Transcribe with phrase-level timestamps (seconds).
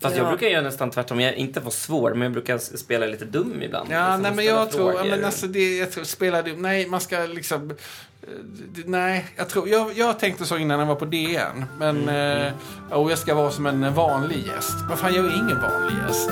[0.00, 0.28] Fast jag Ja.
[0.30, 1.20] brukar göra nästan tvärtom.
[1.20, 3.88] Jag inte vara svår, men jag brukar spela lite dum ibland.
[3.90, 5.10] Ja, Liksom nej, men jag tror, ja, frågor.
[5.10, 7.76] men alltså det, jag tror, spelar du, nej, man ska liksom, eh,
[8.86, 12.52] nej, jag tror, jag, jag tänkte så innan jag var på DN, men, eh,
[12.90, 14.74] och jag ska vara som en vanlig gäst.
[14.88, 16.30] Vad fan, jag är ingen vanlig gäst.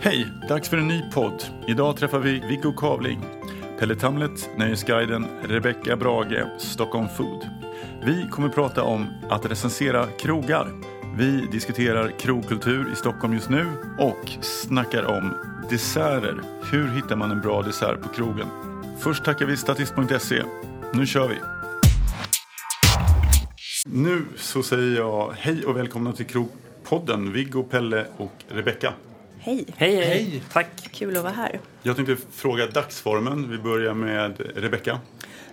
[0.00, 0.26] Hej!
[0.48, 1.44] Dags för en ny podd.
[1.68, 3.20] Idag träffar vi Viggo Kavling,
[3.78, 7.61] Pelle Tamlet, Nöjesguiden, Rebecca Brage, Stockholm Food.
[8.04, 10.68] Vi kommer prata om att recensera krogar.
[11.16, 13.66] Vi diskuterar krogkultur i Stockholm just nu
[13.98, 15.34] och snackar om
[15.70, 16.40] desserter.
[16.70, 18.46] Hur hittar man en bra dessert på krogen?
[18.98, 20.42] Först tackar vi statist.se.
[20.92, 21.34] Nu kör vi!
[23.86, 28.92] Nu så säger jag hej och välkomna till Krogpodden, Viggo, Pelle och Rebecca.
[29.38, 30.04] Hej, Hej, hej.
[30.06, 30.42] Hej.
[30.52, 30.88] Tack.
[30.92, 31.60] kul att vara här.
[31.82, 33.50] Jag tänkte fråga dagsformen.
[33.50, 35.00] Vi börjar med Rebecca.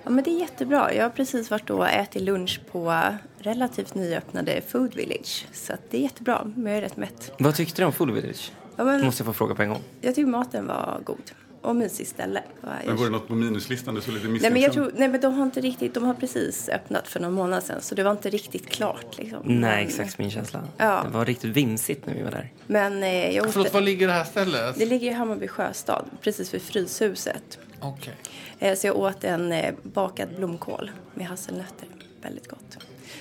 [0.04, 0.94] Ja, men det är jättebra.
[0.94, 3.04] Jag har precis varit och ätit lunch på
[3.40, 5.48] relativt nyöppnade Food Village.
[5.54, 7.32] Så att det är jättebra, men jag är rätt mätt.
[7.40, 8.52] Vad tyckte du om Food Village?
[8.76, 9.82] Ja, men Måste jag få fråga på en gång.
[10.02, 11.32] Jag tycker maten var god.
[11.62, 12.44] Och mysigt ställe.
[12.86, 13.96] Men var det något på minuslistan?
[13.96, 16.14] Det såg lite Nej men jag tror, nej men de har inte riktigt, de har
[16.14, 19.40] precis öppnat för någon månad sedan så det var inte riktigt klart liksom.
[19.44, 20.64] Nej, exakt min känsla.
[20.78, 21.04] Ja.
[21.04, 22.52] Det var riktigt vimsigt när vi var där.
[22.68, 24.76] Men eh, jag Förlåt, åt, var ligger det här stället?
[24.80, 27.60] det ligger i Hammarby sjöstad, precis vid Fryshuset.
[27.80, 28.14] Okej.
[28.14, 31.88] Eh, så jag åt en eh, bakad blomkål med hasselnötter.
[32.22, 32.78] Väldigt gott.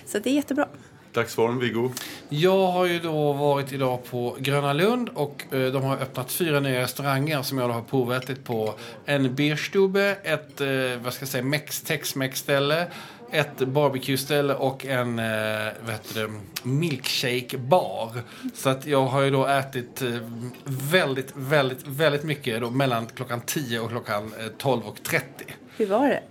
[0.06, 0.69] Så det är jättebra.
[1.12, 1.91] Dagsform, Viggo.
[2.28, 6.61] Jag har ju då varit idag på Gröna Lund och eh, de har öppnat fyra
[6.61, 8.75] nya restauranger som jag då har provätit på.
[9.05, 10.69] En Bierstube, ett eh,
[11.03, 12.86] vad ska jag säga, Mex Tex-Mex-ställe,
[13.31, 16.29] ett barbecue-ställe och en eh,
[16.62, 18.23] milkshake-bar.
[18.55, 20.09] Så att jag har ju då ätit eh,
[20.65, 25.20] väldigt, väldigt, väldigt mycket då mellan klockan 10 och klockan eh, 12.30.
[25.77, 26.23] Hur var det?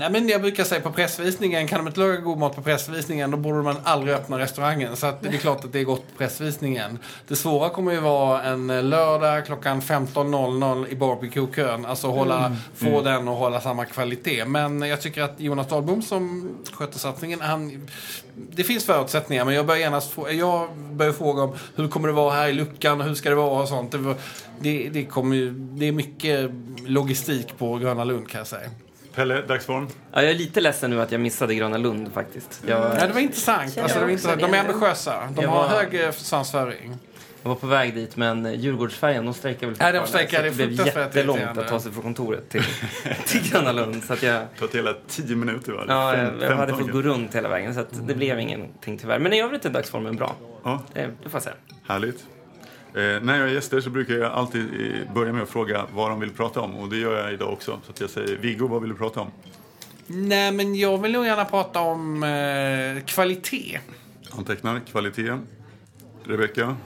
[0.00, 3.30] Ja, men jag brukar säga på pressvisningen, kan de inte laga god mat på pressvisningen
[3.30, 4.96] då borde man aldrig öppna restaurangen.
[4.96, 6.98] Så att det är klart att det är gott på pressvisningen.
[7.28, 11.86] Det svåra kommer ju vara en eh, lördag klockan 15.00 i barbecue-kön.
[11.86, 14.44] Alltså hålla, få den och hålla samma kvalitet.
[14.44, 17.88] Men jag tycker att Jonas Dahlbom som sköter satsningen, han,
[18.34, 19.44] det finns förutsättningar.
[19.44, 22.52] Men jag börjar genast få, jag börjar fråga om hur kommer det vara här i
[22.52, 23.94] luckan och hur ska det vara och sånt.
[24.60, 26.50] Det, det, kommer, ju- det är mycket
[26.86, 28.70] logistik på Gröna Lund kan jag säga.
[29.14, 29.88] Pelle, dagsform.
[30.12, 32.62] Ja, jag är lite ledsen nu att jag missade Gröna Lund faktiskt.
[32.66, 33.78] Jag, Ja, det var intressant.
[33.78, 34.40] Alltså, det var intressant.
[34.40, 35.28] De är ambitiösa.
[35.36, 36.96] De Jag har var- hög eh, svansföring.
[37.42, 40.42] jag var på väg dit, men Djurgårdsfärjan, de strejkar väl Nej, de fortfarande, strejkar.
[40.42, 42.62] Det är Det blev jättelångt att ta sig från kontoret till,
[43.26, 44.04] till Gröna Lund.
[44.04, 45.84] Så att jag, Det tagit hela tio minuter va?
[45.88, 48.98] ja, jag, jag hade 15 fått gå runt hela vägen, så att det blev ingenting
[48.98, 49.18] tyvärr.
[49.18, 50.34] Men i övrigt är dagsformen bra.
[50.64, 51.54] Ja, Det, det får jag säga.
[51.88, 52.24] härligt.
[52.94, 56.10] Eh, när jag är gäster så brukar jag alltid eh, börja med att fråga vad
[56.10, 56.74] de vill prata om.
[56.74, 57.80] Och det gör jag idag också.
[57.84, 59.30] Så att jag säger Viggo, vad vill du prata om?
[60.06, 63.78] Nej, men jag vill nog gärna prata om eh, kvalitet.
[64.30, 65.38] Antecknar kvalitet.
[66.24, 66.76] Rebecka.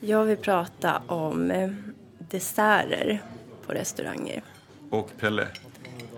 [0.00, 1.70] Jag vill prata om eh,
[2.18, 3.22] desserter
[3.66, 4.42] på restauranger.
[4.90, 5.46] Och Pelle.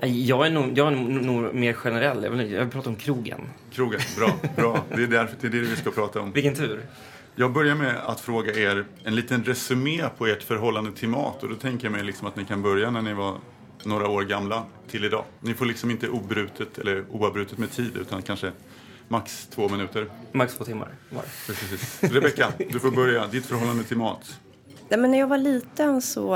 [0.02, 2.22] Jag är nog, jag är nog, nog mer generell.
[2.22, 3.40] Jag vill, jag vill prata om krogen.
[3.72, 4.00] Krogen.
[4.16, 4.84] Bra, bra.
[4.96, 6.32] Det är, därför, det är det vi ska prata om.
[6.32, 6.80] Vilken tur.
[7.40, 11.42] Jag börjar med att fråga er en liten resumé på ert förhållande till mat.
[11.42, 13.34] Och då tänker jag mig liksom att ni kan börja när ni var
[13.84, 15.24] några år gamla till idag.
[15.40, 18.52] Ni får liksom inte obrutet eller oavbrutet med tid utan kanske
[19.08, 20.06] max två minuter.
[20.32, 21.22] Max två timmar var.
[21.46, 22.02] Precis.
[22.02, 23.26] Rebecka, du får börja.
[23.26, 24.40] Ditt förhållande till mat.
[24.88, 26.28] Nej, men när jag var liten så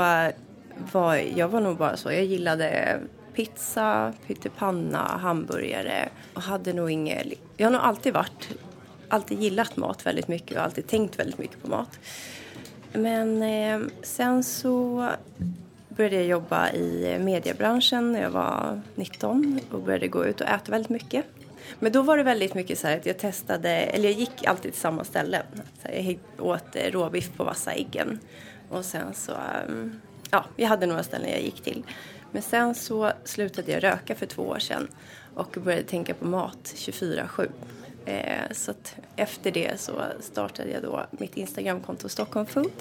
[0.91, 2.11] var jag var nog bara så.
[2.11, 2.99] Jag gillade
[3.35, 7.27] pizza, pyttipanna, hamburgare och hade nog inget...
[7.57, 8.49] Jag har nog alltid varit,
[9.07, 11.99] alltid gillat mat väldigt mycket och alltid tänkt väldigt mycket på mat.
[12.93, 15.09] Men eh, sen så
[15.89, 20.71] började jag jobba i mediebranschen när jag var 19 och började gå ut och äta
[20.71, 21.25] väldigt mycket.
[21.79, 24.71] Men då var det väldigt mycket så här att jag testade, eller jag gick alltid
[24.71, 25.41] till samma ställe.
[25.81, 28.19] Så jag åt eh, råbiff på Vassa äggen.
[28.69, 29.31] Och sen så,
[29.67, 30.01] mm,
[30.31, 31.83] ja, jag hade några ställen jag gick till.
[32.31, 34.87] Men sen så slutade jag röka för två år sedan
[35.35, 37.49] och började tänka på mat 24-7.
[38.05, 42.71] Eh, så att efter det så startade jag då mitt Instagramkonto Stockholm Food.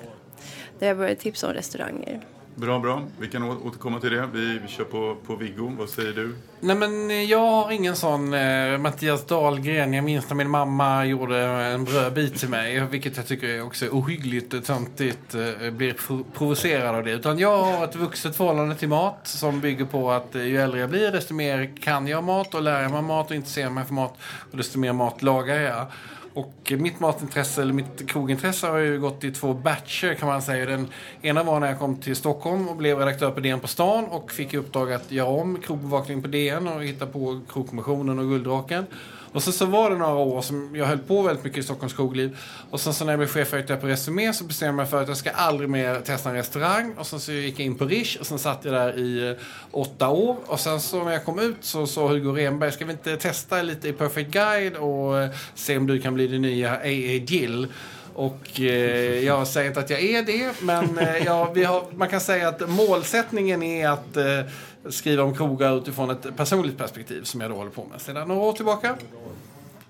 [0.78, 2.20] Där jag började tipsa om restauranger.
[2.56, 3.02] Bra, bra.
[3.20, 4.28] Vi kan återkomma till det.
[4.32, 5.72] Vi, vi kör på, på Viggo.
[5.78, 6.34] Vad säger du?
[6.60, 9.92] Nej, men eh, jag har ingen sån eh, Mattias Dahlgren.
[9.92, 12.80] Jag minns när min mamma gjorde en brödbit till mig.
[12.90, 15.34] Vilket jag tycker är också ohyggligt töntigt.
[15.34, 17.10] Eh, blir pro- provocerad av det.
[17.10, 19.18] Utan jag har ett vuxet förhållande till mat.
[19.22, 22.62] Som bygger på att eh, ju äldre jag blir desto mer kan jag mat och
[22.62, 24.18] lär jag mig mat och intresserar mig för mat.
[24.50, 25.86] Och desto mer mat lagar jag.
[26.34, 30.66] Och mitt matintresse, eller mitt krogintresse har ju gått i två batcher kan man säga.
[30.66, 30.88] Den
[31.22, 34.32] ena var när jag kom till Stockholm och blev redaktör på DN på stan och
[34.32, 38.86] fick i uppdrag att göra om krogbevakningen på DN och hitta på Krogkommissionen och Gulddraken.
[39.34, 41.94] Och sen så var det några år som jag höll på väldigt mycket i Stockholms
[41.94, 42.38] krogliv.
[42.70, 45.08] Och sen så när jag blev chefredaktör på Resumé så bestämde jag mig för att
[45.08, 46.94] jag ska aldrig mer testa en restaurang.
[46.98, 49.36] Och sen så gick jag in på Rish och sen satt jag där i eh,
[49.70, 50.36] åtta år.
[50.46, 53.62] Och sen så när jag kom ut så sa Hugo Renberg, ska vi inte testa
[53.62, 56.88] lite i Perfect Guide och eh, se om du kan bli det nya A.A.
[57.26, 57.66] Gill?
[58.14, 62.08] Och eh, jag säger inte att jag är det, men eh, ja, vi har, man
[62.08, 64.40] kan säga att målsättningen är att eh,
[64.88, 68.40] skriva om krogar utifrån ett personligt perspektiv som jag då håller på med sedan några
[68.40, 68.96] år tillbaka.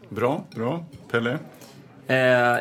[0.09, 0.85] Bra, bra.
[1.11, 1.39] Pelle?
[2.07, 2.17] Eh,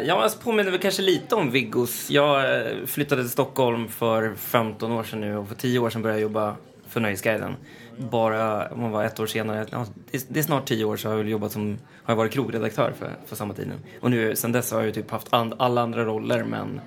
[0.07, 2.09] jag alltså påminner väl kanske lite om Viggos.
[2.09, 6.01] Jag eh, flyttade till Stockholm för 15 år sedan nu och för 10 år sedan
[6.01, 6.56] började jag jobba
[6.88, 7.56] för Nöjesguiden.
[7.97, 11.18] Bara, om man var ett år senare, ja, det, är, snart 10 år så har
[11.18, 13.74] jag jobbat som, har jag varit krogredaktör för, för samma tid nu.
[14.01, 16.81] Och nu, sen dess har jag typ haft and, alla andra roller men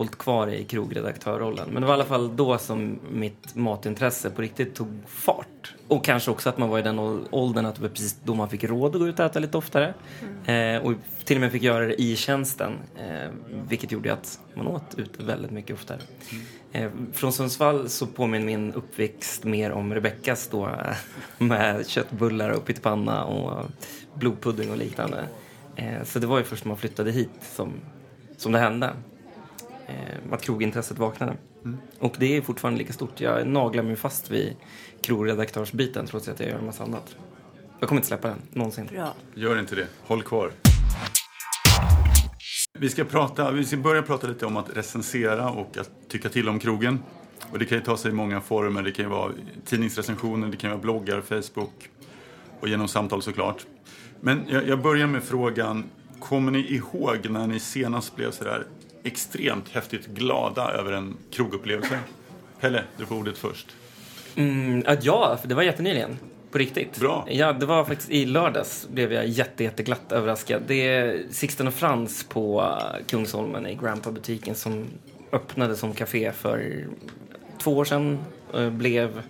[0.00, 1.68] hållit kvar i krogredaktörrollen.
[1.72, 5.74] Men det var i alla fall då som mitt matintresse på riktigt tog fart.
[5.88, 6.98] Och kanske också att man var i den
[7.30, 9.58] åldern att det var precis då man fick råd att gå ut och äta lite
[9.58, 9.94] oftare.
[10.46, 10.76] Mm.
[10.76, 10.92] Eh, och
[11.24, 12.72] till och med fick göra det i tjänsten.
[12.96, 13.30] Eh,
[13.68, 15.98] vilket gjorde att man åt ute väldigt mycket oftare.
[16.32, 16.44] Mm.
[16.72, 20.96] Eh, från Sundsvall så påminner min uppväxt mer om Rebeckas då eh,
[21.38, 23.70] med köttbullar och pyttipanna och
[24.14, 25.24] blodpudding och liknande.
[25.76, 27.72] Eh, så det var ju först när man flyttade hit som,
[28.36, 28.90] som det hände
[29.90, 31.36] eh, att krogintresset vaknade.
[31.64, 31.78] Mm.
[31.98, 33.20] Och det är fortfarande lika stort.
[33.20, 34.56] Jag naglar mig fast vid
[35.02, 37.16] krogredaktörsbiten trots att jag gör en massa annat.
[37.80, 38.86] Jag kommer inte släppa den, någonsin.
[38.92, 39.14] Bra.
[39.34, 39.86] Gör inte det.
[40.06, 40.52] Håll kvar.
[42.78, 46.48] Vi ska, prata, vi ska börja prata lite om att recensera och att tycka till
[46.48, 46.98] om krogen.
[47.52, 48.82] Och det kan ju ta sig i många former.
[48.82, 49.32] Det kan ju vara
[49.64, 51.90] tidningsrecensioner, det kan vara bloggar, Facebook
[52.60, 53.66] och genom samtal såklart.
[54.20, 55.84] Men jag, jag börjar med frågan,
[56.20, 58.66] kommer ni ihåg när ni senast blev sådär
[59.04, 61.98] extremt häftigt glada över en krogupplevelse.
[62.60, 63.76] Pelle, du får ordet först.
[64.36, 66.18] Mm, ja, det var jättenyligen.
[66.50, 67.00] På riktigt.
[67.00, 67.26] Bra.
[67.30, 70.62] Ja, det var faktiskt i lördags blev jag jätte, jätteglatt överraskad.
[70.66, 72.74] Det är Sixten och Frans på
[73.06, 74.86] Kungsholmen i Grandpa-butiken som
[75.32, 76.86] öppnade som café för
[77.58, 78.18] två år sedan.
[78.54, 79.22] Eh, blev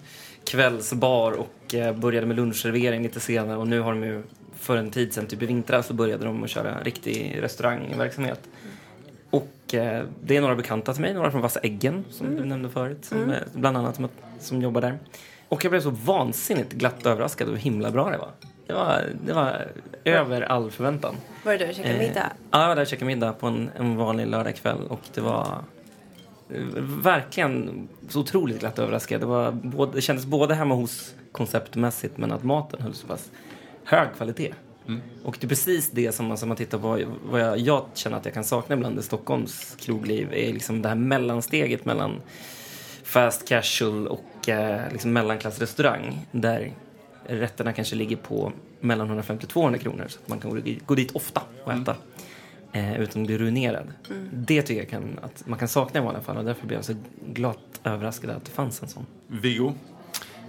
[0.45, 4.23] kvällsbar och eh, började med lunchservering lite senare och nu har de ju
[4.59, 8.41] för en tid sedan, typ i vintras, så började de att köra riktig restaurangverksamhet.
[9.31, 12.39] Och eh, det är några bekanta till mig, några från Vassa Äggen som mm.
[12.39, 13.37] du nämnde förut, som, mm.
[13.53, 14.99] bland annat som, som jobbar där.
[15.49, 18.31] Och jag blev så vansinnigt glatt överraskad över hur himla bra det var.
[18.67, 19.67] Det var, det var
[20.05, 21.15] över all förväntan.
[21.45, 22.21] Var det och käkade middag?
[22.21, 25.21] Eh, ja, jag var där och käkade middag på en, en vanlig lördagkväll och det
[25.21, 25.59] var
[26.55, 26.63] eh,
[27.03, 29.21] verkligen så otroligt glatt överraskad.
[29.21, 33.31] Det, var både, det kändes både hemma hos konceptmässigt men att maten höll så pass
[33.85, 34.55] hög kvalitet.
[34.87, 35.01] Mm.
[35.25, 37.01] Och det är precis det som alltså, man tittar på,
[37.31, 40.89] vad jag, jag, känner att jag kan sakna ibland i Stockholms krogliv, är liksom det
[40.89, 42.21] här mellansteget mellan
[43.03, 46.27] fast casual och eh, liksom mellanklassrestaurang.
[46.33, 46.73] Där
[47.27, 51.43] rätterna kanske ligger på mellan 150 200 kronor så att man kan gå dit ofta
[51.65, 51.97] och äta.
[52.73, 52.95] Mm.
[52.95, 53.93] Eh, utan att bli ruinerad.
[54.11, 54.29] Mm.
[54.33, 56.85] Det tycker jag kan, att man kan sakna i vanliga fall och därför blev jag
[56.85, 56.95] så
[57.27, 59.07] glatt överraskad att det fanns en sån.
[59.27, 59.75] Viggo?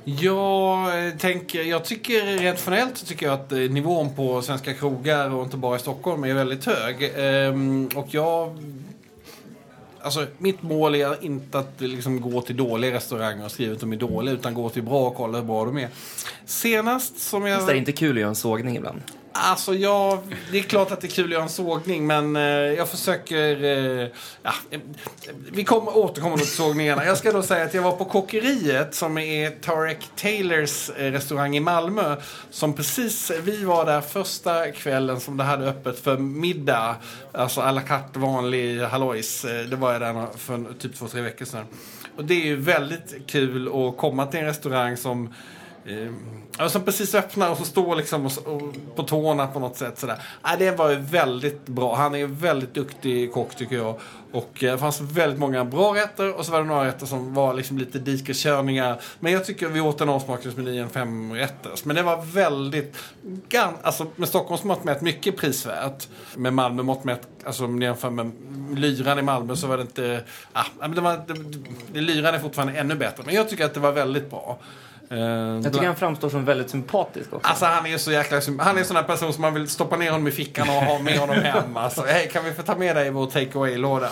[0.03, 5.29] Jag, eh, tänker, jag tycker rent generellt tycker jag att eh, nivån på svenska krogar
[5.29, 7.11] och inte bara i Stockholm är väldigt hög.
[7.15, 8.57] Ehm, och jag...
[10.03, 13.93] Alltså, mitt mål är inte att liksom gå till dåliga restauranger och skriva att de
[13.93, 15.89] är dåliga, utan gå till bra och kolla hur bra de är.
[16.45, 17.57] Senast som jag...
[17.57, 19.01] Visst är det inte kul att göra en sågning ibland?
[19.33, 22.41] Alltså, ja, det är klart att det är kul att göra en sågning, men eh,
[22.43, 23.63] jag försöker...
[23.63, 24.07] Eh,
[24.43, 24.79] ja, eh,
[25.51, 27.05] vi kommer återkomma till sågningarna.
[27.05, 31.55] Jag ska då säga att jag var på Kockeriet, som är Tarek Taylors eh, restaurang
[31.55, 32.15] i Malmö.
[32.49, 36.95] Som precis, vi var där första kvällen som det hade öppet för middag.
[37.31, 39.45] Alltså à la carte, vanlig hallojs.
[39.45, 41.65] Eh, det var jag där för typ två, tre veckor sedan.
[42.17, 45.33] Och det är ju väldigt kul att komma till en restaurang som
[45.85, 49.99] Eh, som precis öppnar och så står liksom och, och, på tårna på något sätt.
[49.99, 50.17] Sådär.
[50.45, 51.95] Eh, det var ju väldigt bra.
[51.95, 53.99] Han är väldigt duktig kock tycker jag.
[54.31, 57.33] Och eh, det fanns väldigt många bra rätter och så var det några rätter som
[57.33, 59.01] var liksom lite dikeskörningar.
[59.19, 61.85] Men jag tycker vi åt en avsmakningsmeny, en femrätters.
[61.85, 62.97] Men det var väldigt,
[63.81, 66.07] alltså med Stockholms mått mätt, mycket prisvärt.
[66.35, 68.31] Med Malmö mått mätt, alltså om jämför med
[68.75, 70.23] Lyran i Malmö så var det inte,
[70.53, 71.33] ah, men det var, det,
[71.93, 73.23] det, Lyran är fortfarande ännu bättre.
[73.25, 74.59] Men jag tycker att det var väldigt bra.
[75.11, 77.47] Eh, jag tycker han framstår som väldigt sympatisk också.
[77.47, 79.97] Alltså han är så jäkla Han är en sån där person som man vill stoppa
[79.97, 81.77] ner honom i fickan och ha med honom hem.
[81.81, 84.09] Alltså, hey, kan vi få ta med dig i vår take away-låda?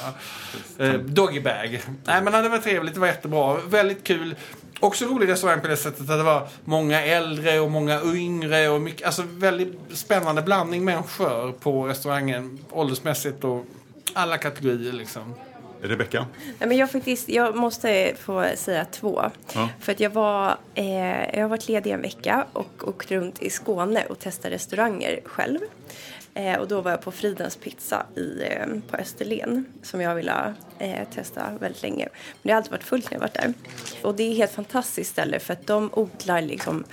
[0.79, 1.81] Uh, doggy bag.
[2.03, 3.57] Nej men det var trevligt, det var jättebra.
[3.67, 4.35] Väldigt kul.
[4.79, 8.81] Också rolig restaurang på det sättet att det var många äldre och många yngre och
[8.81, 13.65] mycket, alltså väldigt spännande blandning människor på restaurangen åldersmässigt och
[14.13, 15.35] alla kategorier liksom.
[15.81, 16.25] Rebecka?
[16.59, 19.21] Nej, men jag, faktiskt, jag måste få säga två.
[19.53, 19.69] Ja.
[19.79, 23.49] För att jag, var, eh, jag har varit ledig en vecka och åkt runt i
[23.49, 25.59] Skåne och testat restauranger själv.
[26.33, 30.53] Eh, och då var jag på Fridens pizza i, eh, på Österlen som jag ville
[30.79, 32.07] eh, testa väldigt länge.
[32.13, 33.53] Men det har alltid varit fullt när jag varit där.
[34.01, 36.83] Och det är ett helt fantastiskt ställe för att de odlar liksom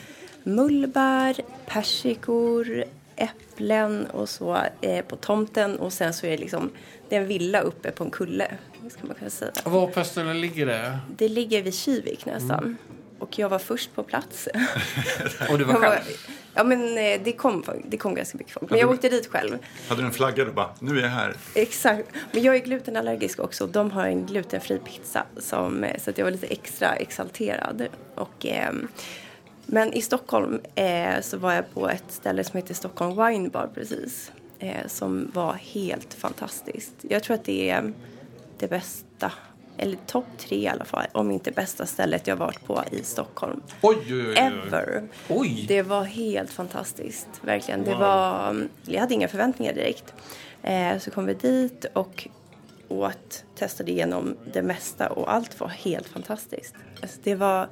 [0.42, 2.84] mullbär, persikor,
[3.16, 6.70] äpplen och så eh, på tomten och sen så är det liksom
[7.08, 8.48] det är en villa uppe på en kulle.
[8.90, 9.52] Ska man kunna säga.
[9.64, 10.98] Och var på Österlen ligger det?
[11.16, 12.76] Det ligger vid Kivik nästan.
[13.18, 14.48] Och jag var först på plats.
[15.50, 16.02] Och du var själv?
[16.54, 18.70] ja men eh, det kom, det kom ganska mycket folk.
[18.70, 19.58] Men jag åkte dit själv.
[19.88, 21.34] Hade du en flagga och bara, nu är jag här?
[21.54, 22.08] Exakt.
[22.32, 23.64] Men jag är glutenallergisk också.
[23.64, 25.24] och De har en glutenfri pizza.
[25.38, 27.86] Som, eh, så att jag var lite extra exalterad.
[28.14, 28.88] Och, ehm,
[29.66, 33.68] men i Stockholm eh, så var jag på ett ställe som heter Stockholm Wine Bar
[33.74, 34.32] precis.
[34.58, 36.94] Eh, som var helt fantastiskt.
[37.00, 37.92] Jag tror att det är
[38.58, 39.32] det bästa,
[39.76, 43.62] eller topp tre i alla fall, om inte bästa stället jag varit på i Stockholm.
[43.80, 44.26] Oj, oj, oj.
[44.28, 44.36] oj.
[44.36, 45.08] Ever.
[45.28, 45.64] Oj!
[45.68, 47.84] Det var helt fantastiskt, verkligen.
[47.84, 50.14] Det var, jag hade inga förväntningar direkt.
[50.62, 52.28] Eh, så kom vi dit och
[52.88, 56.74] åt, testade igenom det mesta och allt var helt fantastiskt.
[57.02, 57.68] Alltså det var,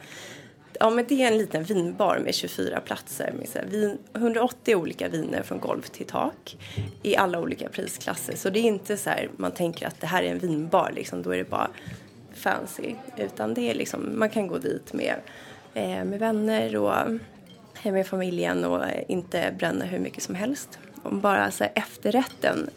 [0.80, 4.76] ja men det är en liten vinbar med 24 platser med så här vin, 180
[4.76, 6.56] olika viner från golv till tak
[7.02, 8.36] i alla olika prisklasser.
[8.36, 11.22] Så det är inte så här man tänker att det här är en vinbar liksom,
[11.22, 11.70] då är det bara
[12.34, 12.94] fancy.
[13.16, 15.14] Utan det är liksom, man kan gå dit med,
[15.74, 16.92] eh, med vänner och
[17.82, 20.78] med familjen och inte bränna hur mycket som helst.
[21.02, 22.70] Och bara så här, efterrätten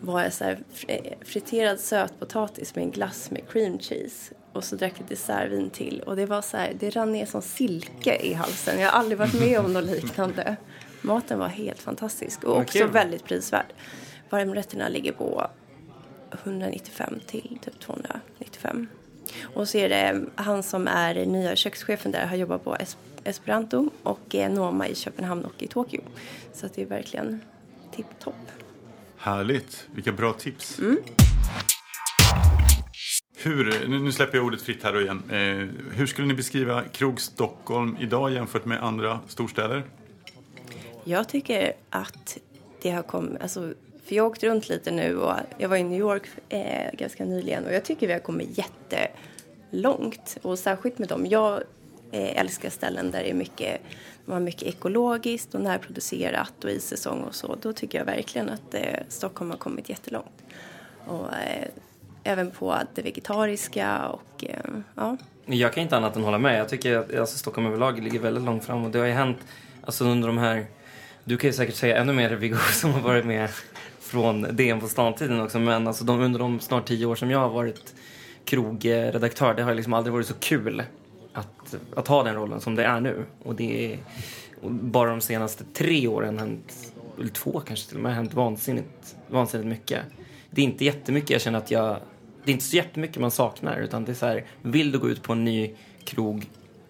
[0.00, 4.92] var så här, eh, friterad sötpotatis med en glass med cream cheese och så drack
[4.98, 8.80] vi dessertvin till och det var så här, det rann ner som silke i halsen.
[8.80, 10.56] Jag har aldrig varit med om något liknande.
[11.02, 12.90] Maten var helt fantastisk och också kul.
[12.90, 13.66] väldigt prisvärd.
[14.30, 15.46] Varmrätterna ligger på
[16.44, 18.86] 195 till typ 295.
[19.42, 23.90] Och så är det han som är nya kökschefen där har jobbat på es- Esperanto
[24.02, 26.00] och eh, Noma i Köpenhamn och i Tokyo.
[26.54, 27.40] Så det är verkligen
[27.96, 28.34] tipptopp.
[29.16, 29.86] Härligt.
[29.94, 30.80] Vilka bra tips.
[33.42, 35.22] Hur, nu, släpper jag ordet fritt här igen.
[35.30, 39.82] Eh, hur skulle ni beskriva Krog Stockholm idag jämfört med andra storstäder?
[41.04, 42.38] Jag tycker att
[42.82, 43.72] det har kommit, alltså,
[44.04, 47.24] för jag har åkt runt lite nu och jag var i New York eh, ganska
[47.24, 50.38] nyligen och jag tycker vi har kommit jättelångt.
[50.42, 51.26] Och särskilt med dem.
[51.26, 51.62] Jag
[52.10, 53.80] eh, älskar ställen där det är mycket,
[54.26, 57.56] de har mycket ekologiskt och närproducerat och i säsong och så.
[57.62, 60.44] Då tycker jag verkligen att eh, Stockholm har kommit jättelångt.
[61.06, 61.68] Och eh,
[62.28, 64.56] även på det vegetariska och eh,
[64.94, 65.16] ja.
[65.46, 66.60] Jag kan inte annat än hålla med.
[66.60, 69.38] Jag tycker att alltså, Stockholm överlag ligger väldigt långt fram och det har ju hänt
[69.84, 70.66] alltså, under de här...
[71.24, 73.50] Du kan ju säkert säga ännu mer Viggo som har varit med
[74.00, 77.38] från DN på stan-tiden också men alltså, de, under de snart tio år som jag
[77.38, 77.94] har varit
[78.44, 80.82] krogredaktör det har liksom aldrig varit så kul
[81.32, 83.24] att, att ha den rollen som det är nu.
[83.42, 83.98] Och det är
[84.62, 89.16] och bara de senaste tre åren hänt, eller två kanske till och med, hänt vansinnigt,
[89.28, 90.02] vansinnigt mycket.
[90.50, 91.96] Det är inte jättemycket jag känner att jag
[92.48, 95.08] det är inte så jättemycket man saknar utan det är så här, vill du gå
[95.08, 95.70] ut på en ny
[96.04, 96.46] krog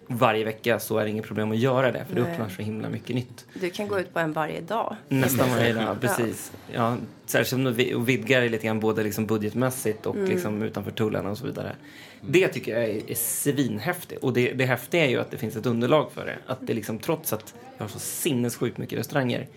[0.07, 2.89] varje vecka så är det inget problem att göra det för det öppnar så himla
[2.89, 3.45] mycket nytt.
[3.53, 4.95] Du kan gå ut på en varje dag.
[5.07, 6.51] Nästan varje dag, precis.
[6.73, 11.29] Ja, särskilt om du vidgar det lite grann både liksom budgetmässigt och liksom utanför tullarna
[11.29, 11.75] och så vidare.
[12.21, 14.23] Det tycker jag är, är svinhäftigt.
[14.23, 16.37] Och det, det häftiga är ju att det finns ett underlag för det.
[16.47, 19.47] Att det liksom, trots att jag har så sinnessjukt mycket restauranger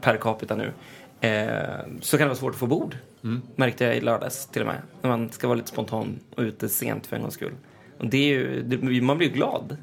[0.00, 0.72] per capita nu
[1.22, 2.96] eh, så kan det vara svårt att få bord.
[3.56, 4.82] Märkte jag i lördags till och med.
[5.02, 7.52] När man ska vara lite spontan och ute sent för en gångs skull.
[7.98, 9.76] Och det är ju, det, man blir ju glad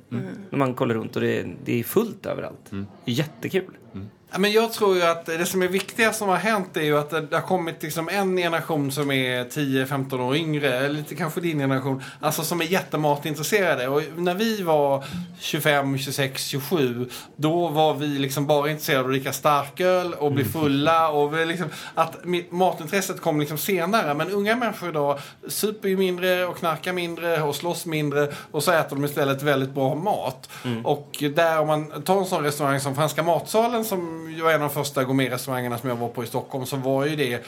[0.50, 2.72] när man kollar runt och det, det är fullt överallt.
[3.06, 3.78] Är jättekul.
[3.94, 4.00] Ja,
[4.38, 7.10] men jag tror ju att det som är viktigast som har hänt är ju att
[7.10, 12.04] det har kommit liksom en generation som är 10-15 år yngre, lite kanske din generation,
[12.20, 13.88] alltså som är jättematintresserade.
[13.88, 15.04] Och när vi var
[15.40, 20.46] 25, 26, 27, då var vi liksom bara intresserade av att dricka starköl och bli
[20.46, 21.10] fulla.
[21.10, 22.18] Och liksom, att
[22.50, 24.14] matintresset kom liksom senare.
[24.14, 28.72] Men unga människor idag super ju mindre och knarkar mindre och slåss mindre och så
[28.72, 30.50] äter de istället väldigt bra mat.
[30.84, 34.62] Och där om man tar en sån restaurang som Franska matsalen som ju var en
[34.62, 37.46] av de första gourmetrestaurangerna som jag var på i Stockholm så var ju det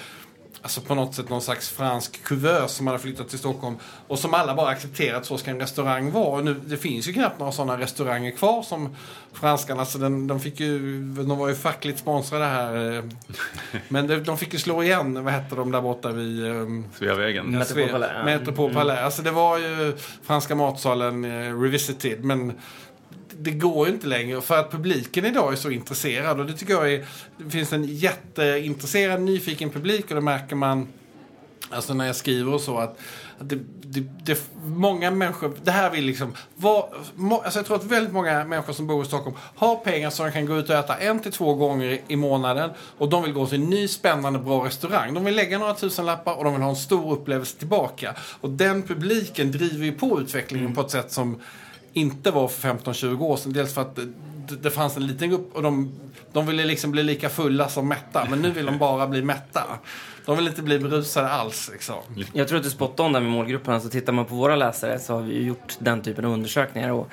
[0.64, 3.76] alltså på något sätt någon slags fransk kuvös som hade flyttat till Stockholm
[4.08, 6.38] och som alla bara accepterat så ska en restaurang vara.
[6.38, 8.96] Och nu, det finns ju knappt några sådana restauranger kvar som
[9.34, 9.86] franskarna.
[9.86, 12.98] Så den, de, fick ju, de var ju fackligt sponsrade här.
[12.98, 13.04] eh,
[13.88, 16.46] Men de, de fick ju slå igen, vad hette de där borta vid...
[16.46, 17.46] ehm, Sveavägen.
[17.46, 18.24] Metropol Sve- Palais, ja.
[18.26, 19.00] Metropol Palais.
[19.00, 22.24] Alltså det var ju franska matsalen eh, revisited.
[22.24, 22.54] Men
[23.44, 26.40] det går ju inte längre för att publiken idag är så intresserad.
[26.40, 27.06] Och det tycker jag är...
[27.38, 30.88] Det finns en jätteintresserad, nyfiken publik och det märker man
[31.72, 33.00] Alltså när jag skriver och så att,
[33.40, 37.76] att det, det, det, många människor, det här vill liksom, var, må, alltså jag tror
[37.78, 40.70] att väldigt många människor som bor i Stockholm har pengar så de kan gå ut
[40.70, 43.88] och äta en till två gånger i månaden och de vill gå till en ny
[43.88, 45.14] spännande bra restaurang.
[45.14, 48.16] De vill lägga några tusenlappar och de vill ha en stor upplevelse tillbaka.
[48.42, 51.42] Och den publiken driver ju på utvecklingen på ett sätt som
[51.94, 53.54] inte var för 15-20 år sedan.
[53.54, 55.92] Dels för att det, det fanns en liten grupp och de,
[56.34, 58.28] de ville liksom bli lika fulla som mätta.
[58.30, 59.64] Men nu vill de bara bli mätta.
[60.26, 61.70] De vill inte bli berusade alls.
[61.72, 61.96] Liksom.
[62.34, 63.80] Jag tror att du är spot on där med målgrupperna.
[63.80, 66.92] Så tittar man på våra läsare så har vi gjort den typen av undersökningar.
[66.92, 67.12] Och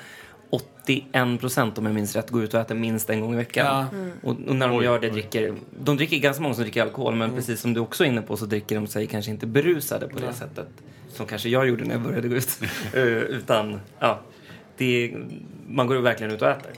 [0.49, 3.65] 81 procent, om jag minns rätt, går ut och äter minst en gång i veckan.
[3.65, 3.87] Ja.
[4.23, 5.55] Och, och när de gör det dricker...
[5.79, 8.37] De dricker ganska många som dricker alkohol, men precis som du också är inne på
[8.37, 10.33] så dricker de sig kanske inte berusade på det Nej.
[10.33, 10.67] sättet.
[11.09, 12.59] Som kanske jag gjorde när jag började gå ut.
[12.93, 14.19] Eh, Utan, ja.
[14.79, 15.27] Det är,
[15.67, 16.71] man går verkligen ut och äter.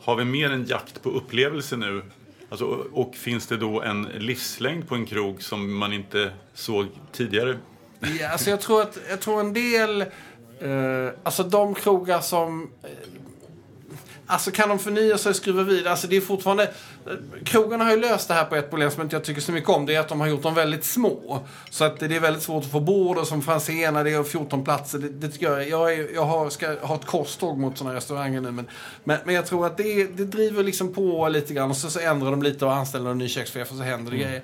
[0.00, 2.02] Har vi mer en jakt på upplevelser nu?
[2.48, 6.86] Alltså, och, och finns det då en livslängd på en krog som man inte såg
[7.12, 7.58] tidigare?
[8.20, 10.00] Ja, alltså jag tror att jag tror en del...
[10.00, 12.70] Eh, alltså de krogar som...
[14.30, 15.90] Alltså kan de förnya sig och skruva vidare?
[15.90, 16.70] Alltså det är fortfarande...
[17.44, 19.70] Krogarna har ju löst det här på ett problem som inte jag tycker så mycket
[19.70, 19.86] om.
[19.86, 21.40] Det är att de har gjort dem väldigt små.
[21.70, 24.64] Så att det är väldigt svårt att få bord och som Franzén det är 14
[24.64, 24.98] platser.
[24.98, 28.40] Det, det tycker jag, jag, är, jag har, ska ha ett korståg mot sådana restauranger
[28.40, 28.50] nu.
[28.50, 28.66] Men,
[29.04, 31.70] men, men jag tror att det, det driver liksom på lite grann.
[31.70, 34.18] Och så, så ändrar de lite och anställer en ny kökschef och så händer det
[34.18, 34.42] grejer.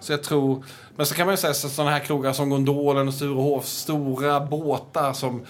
[0.00, 0.64] Så jag tror...
[0.96, 4.40] Men så kan man ju säga så sådana här krogar som Gondolen och Sturehof, stora
[4.40, 5.46] båtar som...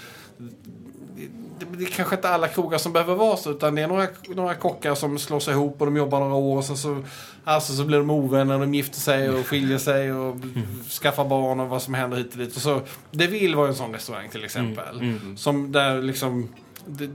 [1.71, 4.55] Det, är kanske inte alla krogar som behöver vara så, utan det är några, några
[4.55, 7.03] kockar som slår sig ihop och de jobbar några år och sen så,
[7.45, 10.37] alltså så blir de ovänner, de gifter sig och skiljer sig och
[11.03, 12.57] skaffar barn och vad som händer hit och dit.
[12.57, 15.19] Och så, det vill vara en sån restaurang till exempel.
[15.37, 16.49] Som där liksom...
[16.87, 17.11] Det,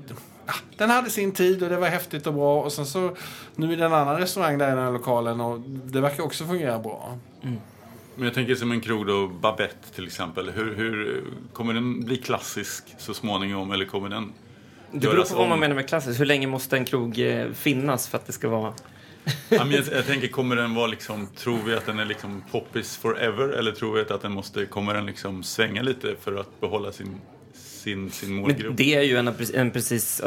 [0.46, 3.16] ja, den hade sin tid och det var häftigt och bra och sen så
[3.56, 6.46] nu är det en annan restaurang där i den här lokalen och det verkar också
[6.46, 7.18] fungera bra.
[8.18, 10.50] Men jag tänker som en krog då, Babette till exempel.
[10.50, 14.34] Hur, hur, kommer den bli klassisk så småningom eller kommer den
[14.92, 16.20] Det beror på vad man menar med klassiskt.
[16.20, 18.74] Hur länge måste en krog eh, finnas för att det ska vara...
[19.50, 22.44] Ja, men jag, jag tänker, kommer den vara liksom, tror vi att den är liksom
[22.52, 26.62] poppis forever eller tror vi att den måste, kommer den liksom svänga lite för att
[26.62, 27.22] behålla sin,
[27.54, 28.68] sin, sin målgrupp?
[28.68, 30.22] Men det är ju en, en precis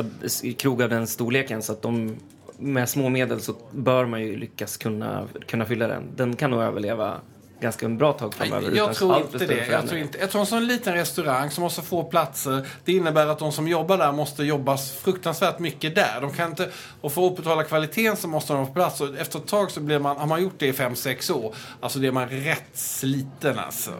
[0.59, 2.17] krog av den storleken så att de
[2.59, 6.03] med små medel så bör man ju lyckas kunna, kunna fylla den.
[6.17, 7.21] Den kan nog överleva
[7.61, 8.77] ganska en bra tag framöver.
[8.77, 9.67] Jag tror inte det.
[9.67, 12.69] Jag tror, inte, jag tror en sån liten restaurang som måste få platser.
[12.85, 16.21] Det innebär att de som jobbar där måste jobba fruktansvärt mycket där.
[16.21, 16.71] De kan inte,
[17.01, 19.01] och för att upprätthålla kvaliteten så måste de vara på plats.
[19.01, 21.99] Och efter ett tag så blir man, har man gjort det i 5-6 år, alltså
[21.99, 23.91] det är man rätt sliten alltså.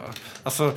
[0.43, 0.73] Alltså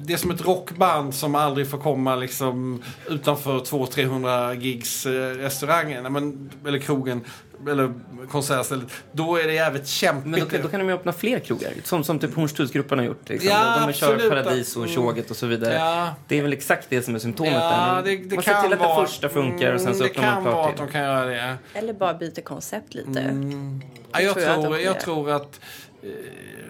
[0.00, 6.12] det är som ett rockband som aldrig får komma liksom utanför 200-300 gigs eh, restaurangen,
[6.12, 7.24] men, eller krogen,
[7.68, 7.94] eller
[8.30, 8.86] konsertstället.
[9.12, 10.26] Då är det jävligt kämpigt.
[10.30, 13.28] Men då, då kan de ju öppna fler krogar, som, som typ Hornstullsgruppen har gjort.
[13.28, 13.50] Liksom.
[13.50, 14.30] Ja, de absolut.
[14.30, 14.94] Paradis och Mm.
[14.94, 15.74] Tjoget och så vidare.
[15.74, 16.14] Ja.
[16.28, 18.02] Det är väl exakt det som är symptomet Ja, där.
[18.02, 20.10] det, det man kan ser till att vara, det första funkar och sen så Mm,
[20.10, 20.92] öppnar Det man kan vara ett att de till.
[20.92, 21.56] kan göra det.
[21.74, 23.20] Eller bara byta koncept lite.
[23.20, 23.82] Mm.
[24.12, 25.60] Ja, jag, tror jag att de tror, jag tror att...
[26.06, 26.12] Eh,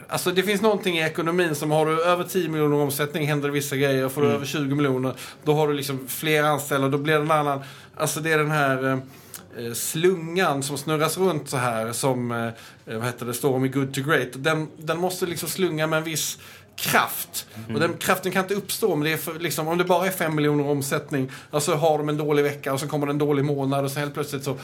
[0.08, 3.76] alltså det finns någonting i ekonomin som har du över 10 miljoner omsättning händer vissa
[3.76, 4.08] grejer.
[4.08, 6.88] Får du över 20 miljoner då har du liksom fler anställda.
[6.88, 7.60] Då blir det en annan...
[7.96, 8.84] Alltså det är den här...
[8.84, 8.98] eh,
[9.58, 12.50] eh, slungan som snurras runt så här som eh,
[12.84, 14.28] vad heter det, står om i Good to Great.
[14.34, 16.38] Den, den måste liksom slunga med en viss
[16.76, 17.46] kraft.
[17.74, 20.10] Och den kraften kan inte uppstå om det, är för, liksom, om det bara är
[20.10, 21.30] 5 miljoner omsättning.
[21.50, 24.00] Alltså har de en dålig vecka och så kommer det en dålig månad och så
[24.00, 24.58] helt plötsligt så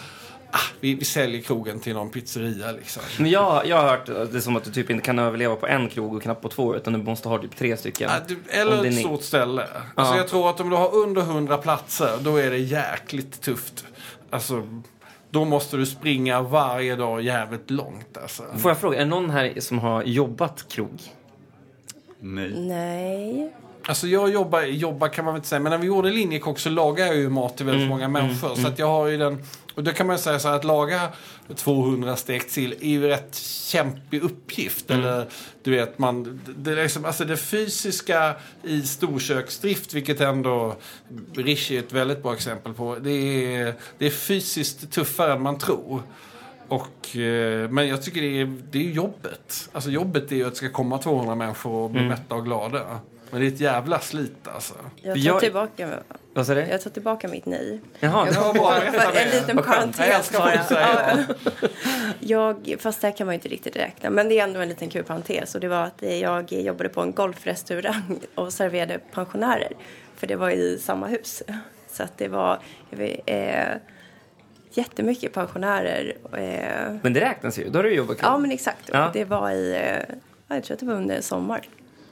[0.53, 3.03] ah, vi, vi säljer krogen till någon pizzeria liksom.
[3.19, 5.89] Men jag, jag har hört det som att du typ inte kan överleva på en
[5.89, 8.11] krog och knappt på två utan du måste ha typ tre stycken.
[8.11, 9.63] Ah, du, eller ett är ni- stort ställe.
[9.95, 10.19] Alltså Ja.
[10.19, 13.85] jag tror att om du har under 100 platser då är det jäkligt tufft.
[14.31, 14.63] Alltså
[15.31, 18.43] då måste du springa varje dag jävligt långt alltså.
[18.59, 21.01] Får jag fråga, är det någon här som har jobbat krog?
[22.21, 22.53] Nej.
[22.61, 23.53] Nej.
[23.87, 26.71] Alltså jag jobbar, jobbar kan man väl inte säga, men när vi gjorde linjekock så
[26.71, 28.55] lagade jag ju mat till väldigt många människor.
[28.55, 29.43] Så att jag har ju den,
[29.75, 31.09] och då kan man säga så här att laga
[31.55, 34.91] 200 stekt sill är ju rätt kämpig uppgift.
[34.91, 35.27] Eller
[35.63, 40.77] du vet, man, det, är liksom, alltså det fysiska i storköksdrift, vilket ändå
[41.35, 42.97] Rishi är ett väldigt bra exempel på.
[43.01, 43.11] Det
[43.55, 46.03] är, det är fysiskt tuffare än man tror.
[46.69, 49.69] och, eh, men jag tycker det är, det är jobbet.
[49.73, 52.11] Alltså jobbet är ju att det ska komma 200 människor och bli Mm.
[52.11, 53.01] mätta och glada.
[53.31, 54.75] Men det är ett jävla slit alltså.
[55.03, 55.89] Jag tar, Jag- tillbaka,
[56.35, 56.61] Vad sa du?
[56.61, 57.81] jag tar tillbaka mitt nej.
[58.01, 61.25] Jaha, Jag det kom för Berätta en liten parentes bara.
[62.21, 64.11] Jag, fast där kan man ju inte riktigt räkna.
[64.11, 65.55] Men det är ändå en liten kul parentes.
[65.55, 69.73] Och det var att jag jobbade på en golfrestaurang och serverade pensionärer.
[70.17, 71.43] För det var i samma hus.
[71.91, 72.59] Så att det var
[72.91, 73.77] jag vet, eh,
[74.71, 76.17] jättemycket pensionärer.
[76.33, 77.69] Eh, men det räknas ju.
[77.69, 78.27] Då har du jobbat kul.
[78.27, 78.91] ja men exakt.
[78.93, 79.07] Ja.
[79.07, 80.17] Och det var i, eh,
[80.57, 81.61] jag tror att det var under sommar.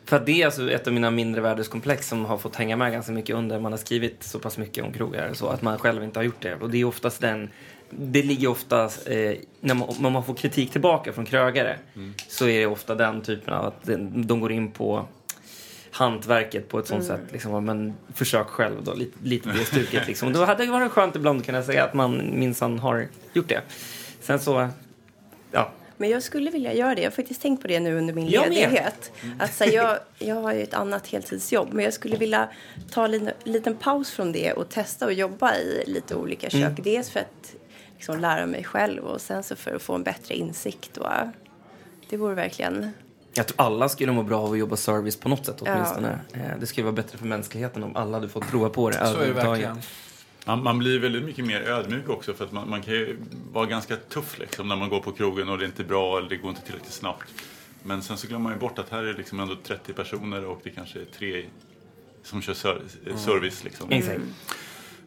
[0.05, 3.13] För det är alltså ett av mina mindre värdeskomplex som har fått hänga med ganska
[3.13, 5.31] mycket under man har skrivit så pass mycket om krogar.
[5.33, 6.55] Så att man själv inte har gjort det.
[6.55, 7.51] Och det är oftast den...
[7.91, 9.09] Det ligger oftast...
[9.09, 11.77] Eh, när, man, när man får kritik tillbaka från krögare
[12.29, 15.07] så är det ofta den typen av att de, de går in på
[15.91, 17.21] hantverket på ett sånt sätt.
[17.33, 20.07] Liksom, men försök själv då, lite, lite det stuket.
[20.07, 20.33] Liksom.
[20.33, 23.61] Då hade det varit skönt ibland att kunna säga att man minsann har gjort det.
[24.21, 24.69] Sen så...
[25.53, 27.01] Ja, Men jag skulle vilja göra det.
[27.03, 29.13] Jag har faktiskt tänkt på det nu under min Jag ledighet.
[29.39, 31.69] Att, så här, jag, jag har ju ett annat heltidsjobb.
[31.73, 32.49] Men jag skulle vilja
[32.91, 36.73] ta en liten, liten paus från det och testa att jobba i lite olika kök.
[36.77, 37.55] Dels för att
[37.97, 40.97] liksom, lära mig själv och sen så för att få en bättre insikt.
[40.97, 41.07] Och,
[42.11, 42.91] det vore verkligen...
[43.35, 45.73] Jag tror alla skulle må bra av att jobba service på något sätt Ja.
[45.75, 46.19] åtminstone.
[46.33, 48.97] Eh, Det skulle vara bättre för mänskligheten om alla hade fått prova på det.
[48.97, 49.79] Så är det verkligen.
[50.51, 53.17] Man, man blir väldigt mycket mer ödmjuk också för att man, man kan ju
[53.53, 56.29] vara ganska tuff liksom när man går på krogen och det är inte bra eller
[56.29, 57.35] det går inte tillräckligt snabbt.
[57.83, 60.61] Men sen så glömmer man ju bort att här är liksom ändå 30 personer och
[60.65, 61.45] det kanske är tre
[62.23, 62.83] som kör ser,
[63.17, 63.65] service.
[63.65, 63.91] Liksom.
[63.91, 64.21] Exakt.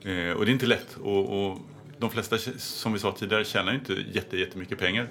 [0.02, 0.98] Eh, och det är inte lätt.
[1.02, 1.60] Och, och
[1.98, 5.08] de flesta, som vi sa tidigare, tjänar ju inte jätte, jättemycket pengar.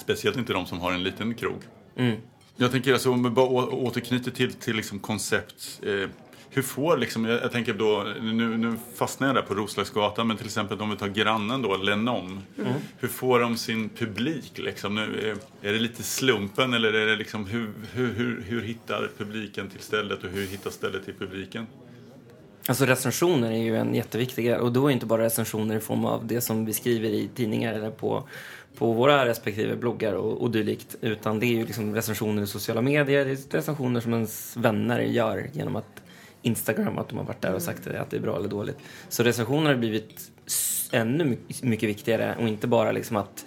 [0.00, 1.62] Speciellt inte de som har en liten krog.
[1.96, 2.16] Mm.
[2.56, 5.80] Jag tänker alltså, om vi bara återknyter till, till liksom koncept.
[5.86, 6.08] Eh,
[6.50, 10.36] hur får liksom, jag, jag tänker då, nu, nu fastnar jag där på Roslagsgatan, men
[10.36, 12.40] till exempel om vi tar grannen då, Lenom.
[12.98, 14.94] Hur får de sin publik liksom?
[14.94, 19.10] Nu, eh, är det lite slumpen eller är det liksom, hur, hur, hur, hur hittar
[19.18, 21.66] publiken till stället och hur hittar stället till publiken?
[22.66, 24.56] Alltså recensioner är ju en jätteviktig grej.
[24.56, 27.74] Och då är inte bara recensioner i form av det som vi skriver i tidningar
[27.74, 28.28] eller på,
[28.78, 30.96] på våra respektive bloggar och, och dylikt.
[31.00, 35.00] Utan det är ju liksom recensioner i sociala medier, det är recensioner som ens vänner
[35.00, 36.02] gör genom att
[36.42, 38.76] Instagram att de har varit där och sagt att det är bra eller dåligt.
[39.08, 40.30] Så recensioner har blivit
[40.92, 43.44] ännu my- mycket viktigare och inte bara liksom att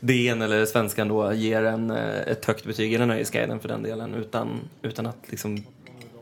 [0.00, 4.14] DN eller Svenskan då ger en eh, ett högt betyg, eller Nöjesguiden för den delen,
[4.14, 5.64] utan, utan att liksom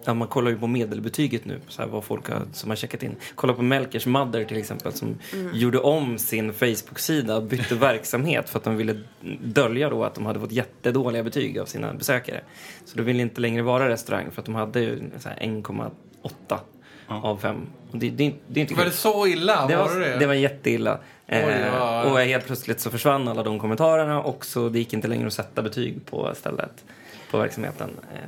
[0.04, 3.02] Ja, man kollar ju på medelbetyget nu, så här, vad folk har, som har checkat
[3.02, 3.16] in.
[3.34, 5.18] Kolla på Melkers Mother till exempel som
[5.52, 9.00] gjorde om sin Facebook-sida och bytte verksamhet för att de ville
[9.40, 12.40] dölja då att de hade fått jättedåliga betyg av sina besökare.
[12.84, 16.58] Så de ville inte längre vara restaurang för att de hade ju så här 1,8
[17.06, 17.56] av 5.
[17.90, 18.90] Och det, det, det är inte Var kul.
[18.90, 19.66] det så illa?
[19.66, 20.26] Det var, var, det det?
[20.26, 20.98] var jätteilla.
[21.26, 25.08] Eh, Oj, och helt plötsligt så försvann alla de kommentarerna och så det gick inte
[25.08, 26.84] längre att sätta betyg på stället,
[27.30, 27.90] på verksamheten.
[28.14, 28.18] Eh,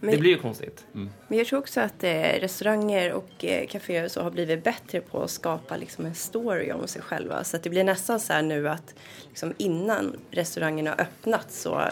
[0.00, 0.86] Men- det blir ju konstigt.
[1.28, 5.22] Men jag tror också att eh, restauranger och eh, kaféer så har blivit bättre på
[5.22, 7.44] att skapa liksom, en story om sig själva.
[7.44, 8.94] Så att det blir nästan så här nu att
[9.28, 11.82] liksom, innan restaurangen har öppnat så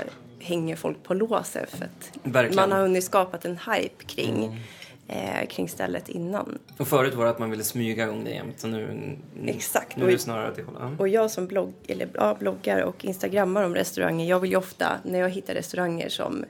[0.40, 2.56] hänger folk på låset för att Verkligen.
[2.56, 4.64] man har hunnit skapat en hype kring,
[5.08, 6.58] eh, kring stället innan.
[6.76, 8.60] Och förut var det att man ville smyga igång det jämt.
[8.60, 9.16] Så nu,
[9.46, 9.96] Exakt.
[9.96, 11.00] nu är det snarare att det håller.
[11.00, 14.92] Och jag som blogg, eller, ja, bloggar och instagrammar om restauranger, jag vill ju ofta,
[15.04, 16.44] när jag hittar restauranger som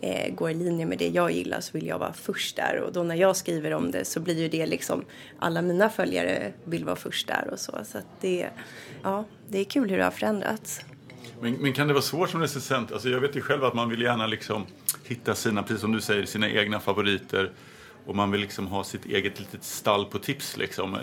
[0.00, 2.80] eh, går i linje med det jag gillar så vill jag vara först där.
[2.80, 5.04] Och då när jag skriver om det så blir ju det liksom,
[5.38, 7.72] alla mina följare vill vara först där och så.
[7.84, 8.48] Så att det,
[9.02, 10.80] ja, det är kul hur det har förändrats.
[11.40, 12.92] Men, men kan det vara svårt som recensent?
[12.92, 14.66] Alltså jag vet ju själv att man vill gärna liksom
[15.04, 17.50] hitta sina, precis som du säger, sina egna favoriter.
[18.06, 20.94] Och man vill liksom ha sitt eget litet stall på tips liksom.
[20.94, 21.00] Eh,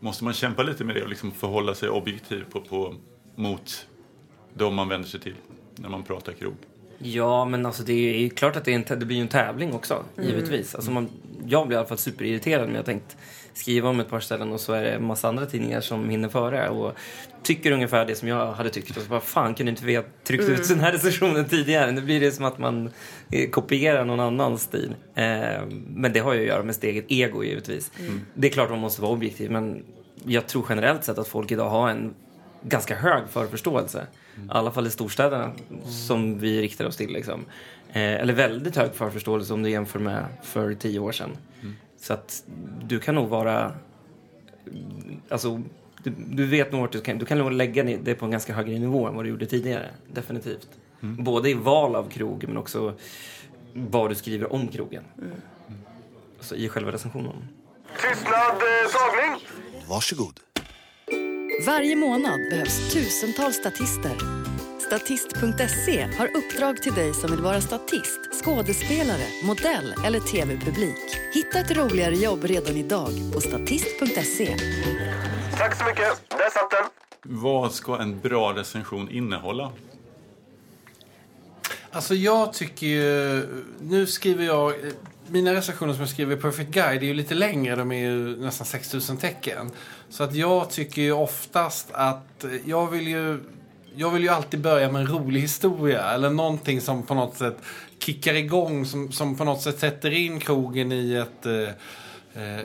[0.00, 2.94] måste man kämpa lite med det och liksom förhålla sig objektiv på, på,
[3.34, 3.86] mot
[4.54, 5.34] de man vänder sig till
[5.76, 6.56] när man pratar krog?
[7.02, 10.04] Ja, men alltså det är ju klart att det, en, det blir en tävling också,
[10.22, 10.74] givetvis.
[10.74, 11.08] Alltså man,
[11.46, 13.16] jag blir i alla fall superirriterad när jag tänkt
[13.54, 16.28] skriva om ett par ställen och så är det en massa andra tidningar som hinner
[16.28, 16.92] före och
[17.42, 18.96] tycker ungefär det som jag hade tyckt.
[18.96, 21.92] Och så bara, fan kunde inte vi ha tryckt ut den här recensionen tidigare?
[21.92, 22.90] Nu blir det som att man
[23.30, 24.94] eh, kopierar någon annans stil.
[25.14, 25.24] Eh,
[25.88, 27.90] men det har ju att göra med sitt eget ego givetvis.
[28.34, 29.84] Det är klart man måste vara objektiv, men
[30.24, 32.14] jag tror generellt sett att folk idag har en
[32.62, 34.06] ganska hög förförståelse.
[34.36, 35.52] I alla fall i storstäderna
[35.84, 37.12] som vi riktar oss till.
[37.12, 37.44] Liksom.
[37.88, 41.30] Eh, eller väldigt hög förförståelse om du jämför med för tio år sedan.
[42.00, 42.44] Så att
[42.84, 43.72] du kan nog vara...
[45.28, 45.62] Alltså,
[46.02, 47.18] du, du vet nog vart du kan...
[47.18, 49.90] Du kan nog lägga det på en ganska högre nivå än vad du gjorde tidigare.
[50.12, 50.68] Definitivt.
[51.00, 52.94] Både i val av krog men också
[53.74, 55.04] vad du skriver om krogen.
[56.38, 57.48] Alltså i själva recensionen.
[57.96, 59.46] Tystnad, eh, tagning!
[59.88, 60.40] Varsågod.
[61.66, 64.16] Varje månad behövs tusentals statister.
[64.86, 71.16] Statist.se har uppdrag till dig som vill vara statist, skådespelare, modell eller tv-publik.
[71.32, 74.56] Hitta ett roligare jobb redan idag på statist.se.
[75.58, 76.22] Tack så mycket.
[76.28, 76.84] Där satt den.
[77.22, 79.72] Vad ska en bra recension innehålla?
[81.90, 83.46] Alltså jag tycker ju...
[83.80, 84.74] Nu skriver jag...
[85.26, 87.76] Mina recensioner som jag skriver i Perfect Guide är ju lite längre.
[87.76, 89.70] De är ju nästan 6000 tecken.
[90.12, 92.44] Så att jag tycker ju oftast att...
[92.44, 93.40] Eh, jag vill ju...
[93.94, 96.02] Jag vill ju alltid börja med en rolig historia.
[96.02, 97.56] Eller någonting som på något sätt
[97.98, 98.86] kickar igång.
[98.86, 101.46] Som, som på något sätt sätter in krogen i ett...
[101.46, 101.74] eh,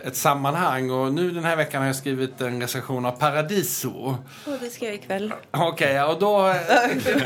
[0.04, 0.92] ett sammanhang.
[0.92, 4.18] Och nu den här veckan har jag skrivit en recension av Paradiso.
[4.46, 5.34] Och det ska jag ikväll.
[5.52, 6.54] Okej, ja, och, då,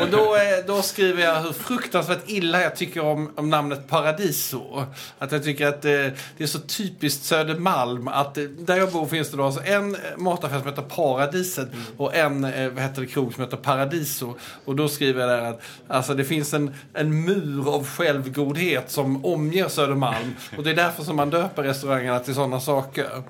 [0.02, 4.86] och då, eh, då skriver jag hur fruktansvärt illa jag tycker om, om namnet Paradiso.
[5.20, 5.92] Att jag tycker att eh,
[6.38, 9.98] det är så typiskt Södermalm att eh, där jag bor finns det då alltså en
[10.18, 14.36] mataffär som heter Paradiset och en eh, vad heter det, krog som heter Paradiso.
[14.66, 19.26] Och då skriver jag där att alltså, det finns en, en mur av självgodhet som
[19.26, 20.36] omger Södermalm.
[20.58, 23.24] Och det är därför som man döper restaurangerna till sådana saker.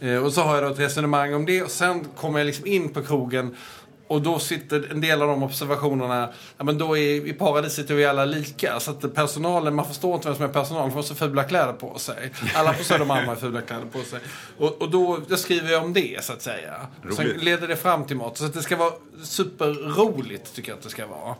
[0.00, 2.66] Eh, och så har jag då ett resonemang om det och sen kommer jag liksom
[2.66, 3.56] in på krogen
[4.06, 7.94] och då sitter en del av de observationerna, ja men då är, i paradiset är
[7.94, 8.80] vi alla lika.
[8.80, 11.44] Så att personalen, man förstår inte vem som är personal, för de har så fula
[11.44, 12.30] kläder på sig.
[12.54, 14.20] Alla på Södermalm har fula kläder på sig.
[14.58, 16.74] Och, och då, då skriver jag om det, så att säga.
[17.16, 17.42] Sen Roligt.
[17.42, 18.38] leder det fram till mat.
[18.38, 21.34] Så att det ska vara superroligt, tycker jag att det ska vara.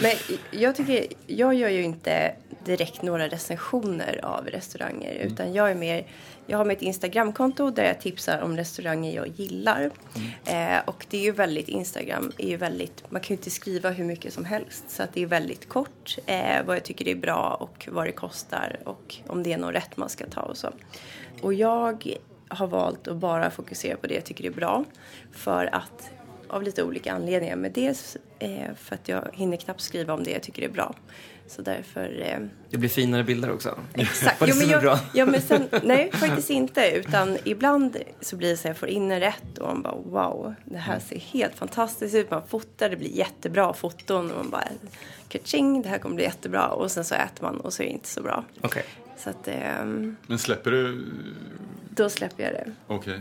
[0.00, 0.12] Men
[0.50, 6.06] jag tycker, jag gör ju inte direkt några recensioner av restauranger utan jag är mer,
[6.50, 9.90] jag har mitt Instagramkonto där jag tipsar om restauranger jag gillar.
[10.44, 13.90] Eh, och det är ju väldigt, Instagram är ju väldigt, man kan ju inte skriva
[13.90, 17.14] hur mycket som helst så att det är väldigt kort eh, vad jag tycker är
[17.14, 20.56] bra och vad det kostar och om det är någon rätt man ska ta och
[20.56, 20.68] så.
[21.42, 22.16] Och jag
[22.48, 24.84] har valt att bara fokusera på det jag tycker är bra
[25.32, 26.10] för att
[26.48, 27.56] av lite olika anledningar.
[27.56, 30.94] Men dels eh, för att jag hinner knappt skriva om det jag tycker är bra.
[31.48, 32.22] Så därför...
[32.22, 32.38] Eh,
[32.70, 33.78] Det blir finare bilder också.
[33.94, 34.42] exakt.
[34.46, 35.00] Jo, men jag, bra?
[35.14, 36.90] ja, men sen, nej, faktiskt inte.
[36.94, 39.94] Utan ibland så blir det så att jag får in en rätt och man bara
[39.94, 42.30] wow, det här ser helt fantastiskt ut.
[42.30, 44.64] Man fotar, det blir jättebra foton och man bara
[45.28, 46.68] kaching, det här kommer bli jättebra.
[46.68, 48.44] Och sen så äter man och så är det inte så bra.
[48.60, 48.84] Okej.
[49.16, 51.06] Så att ehm, Men släpper du...
[51.90, 52.72] då släpper jag det.
[52.86, 53.20] Okej.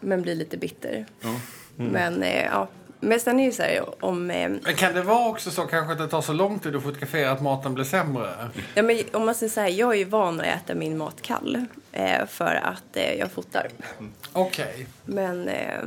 [0.00, 1.06] Men blir lite bitter.
[1.20, 1.40] Ja.
[1.76, 2.68] Men eh, ja,
[3.00, 4.30] men sen är det ju så här om...
[4.30, 6.82] Eh, Men kan det vara också så kanske att det tar så lång tid att
[6.82, 8.30] fotografera att maten blir sämre?
[8.74, 11.22] Ja, men om man säger så här, jag är ju van att äta min mat
[11.22, 13.68] kall eh, för att eh, jag fotar.
[14.32, 14.86] Okej.
[15.04, 15.78] Men eh,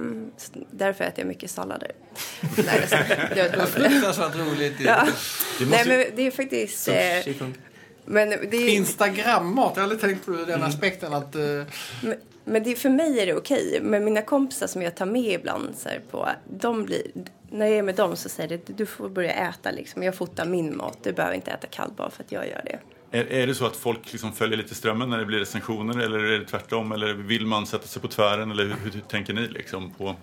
[0.72, 1.92] därför äter jag mycket sallader.
[2.58, 3.30] Nej, skojar.
[3.36, 3.70] det skämt.
[3.70, 4.76] Fruktansvärt roligt.
[4.80, 5.08] ja.
[5.60, 6.88] Det Nej, måste ju- men det är faktiskt...
[6.88, 7.46] Eh,
[8.06, 11.36] men det är, Instagrammat, jag har aldrig tänkt på den aspekten att...
[11.36, 11.42] eh,
[12.02, 12.16] men,
[12.52, 13.80] men det, för mig är det okej.
[13.82, 17.02] Men mina kompisar som jag tar med ibland så här, på, de blir,
[17.50, 20.04] när jag är med dem så säger de du får börja äta liksom.
[20.04, 22.80] Jag fotar min mat, du behöver inte äta kall bara för att jag gör det.
[23.18, 26.20] Är, är det så att folk liksom följer lite strömmen när det blir recensioner eller
[26.20, 26.92] är det tvärtom?
[26.92, 28.52] Eller vill man sätta sig på tvären?
[28.52, 30.16] Eller hur, hur tänker ni liksom på...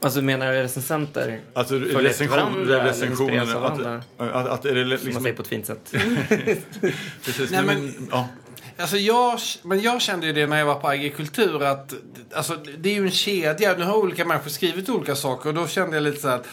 [0.00, 1.40] Alltså menar du recensenter?
[1.52, 4.02] Alltså Följer recension, varandra eller recensioner, inspireras av att, varandra?
[4.18, 5.22] att, att, är det Som man liksom...
[5.22, 5.92] säger på ett fint sätt.
[7.24, 8.28] Precis, nej, men- men, ja.
[8.78, 11.94] Alltså jag, men jag kände ju det när jag var på agrikultur att
[12.34, 13.76] alltså, det är ju en kedja.
[13.76, 16.46] Nu har olika människor skrivit olika saker och då kände jag lite så att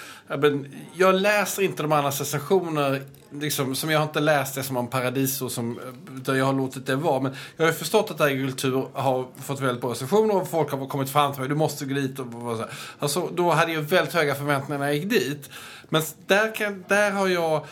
[0.94, 4.88] jag läser inte de andras recensioner liksom, som jag har inte läst det som om
[4.88, 5.80] Paradiso som,
[6.18, 7.20] utan jag har låtit det vara.
[7.20, 10.88] Men jag har ju förstått att agrikultur har fått väldigt bra recensioner och folk har
[10.88, 11.50] kommit fram till mig.
[11.50, 12.66] Du måste gå dit och, och så.
[13.00, 15.50] Alltså, då hade jag väldigt höga förväntningar när jag gick dit.
[15.90, 17.66] Men där, kan, där har jag,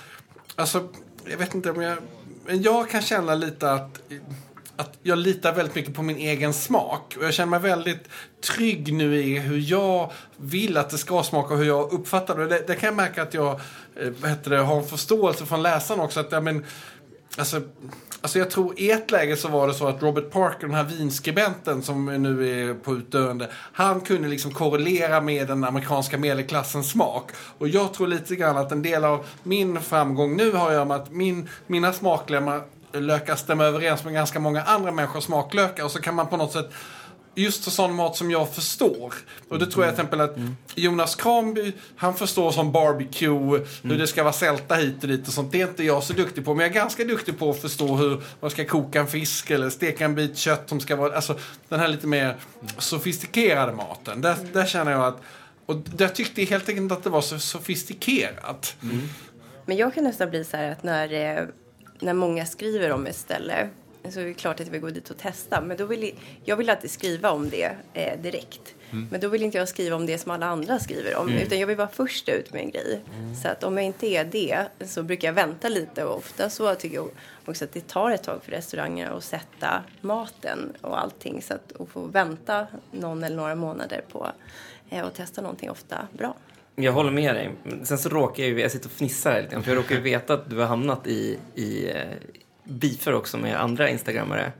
[0.56, 0.88] alltså
[1.26, 1.98] jag vet inte om jag,
[2.52, 4.02] men jag kan känna lite att
[4.76, 7.16] att jag litar väldigt mycket på min egen smak.
[7.18, 8.10] Och jag känner mig väldigt
[8.44, 12.48] trygg nu i hur jag vill att det ska smaka och hur jag uppfattar det.
[12.48, 13.60] Det, det kan jag märka att jag
[13.96, 16.20] eh, heter det, har en förståelse från läsaren också.
[16.20, 16.66] Att, ja, men,
[17.38, 17.62] alltså,
[18.22, 20.84] alltså jag tror i ett läge så var det så att Robert Parker, den här
[20.84, 27.32] vinskribenten som nu är på utdöende, han kunde liksom korrelera med den amerikanska medelklassens smak.
[27.58, 30.86] Och jag tror lite grann att en del av min framgång nu har att göra
[30.86, 36.02] med att min, mina smaklökar stämmer överens med ganska många andra människors smaklökar och så
[36.02, 36.70] kan man på något sätt
[37.36, 39.14] Just för sån mat som jag förstår.
[39.50, 40.36] Och det tror jag till exempel att
[40.76, 45.34] Jonas Kramby, han förstår som barbecue, hur det ska vara sälta hit och dit och
[45.34, 45.52] sånt.
[45.52, 46.54] Det är inte jag så duktig på.
[46.54, 49.70] Men jag är ganska duktig på att förstå hur man ska koka en fisk eller
[49.70, 51.40] steka en bit kött som ska vara, alltså
[51.70, 52.36] den här lite mer
[52.78, 54.22] sofistikerade maten.
[54.22, 55.22] Där, där känner jag att,
[55.66, 58.76] och där tyckte jag helt enkelt inte att det var så sofistikerat.
[58.84, 59.10] Mm.
[59.66, 61.46] Men jag kan nästan bli så här att när, eh,
[62.00, 63.70] när många skriver om ett ställe
[64.10, 65.62] så är det klart att jag vill gå dit och testa.
[65.62, 66.12] Men då vill
[66.44, 68.76] jag, vill alltid skriva om det eh, direkt.
[69.12, 71.30] Men då vill inte jag skriva om det som alla andra skriver om.
[71.30, 73.02] Utan jag vill vara först ut med en grej.
[73.42, 76.06] Så att om jag inte är det så brukar jag vänta lite.
[76.06, 77.10] Och ofta så tycker jag
[77.46, 81.42] också att det tar ett tag för restauranger att sätta maten och allting.
[81.42, 84.32] Så att, få vänta någon eller några månader på
[84.90, 86.36] eh, att testa någonting ofta bra.
[86.76, 87.52] Jag håller med dig.
[87.84, 90.02] Sen så råkar jag ju, jag sitter och fnissar här lite för jag råkar ju
[90.02, 91.92] veta att du har hamnat i, i
[92.72, 94.52] beefer också med andra instagrammare.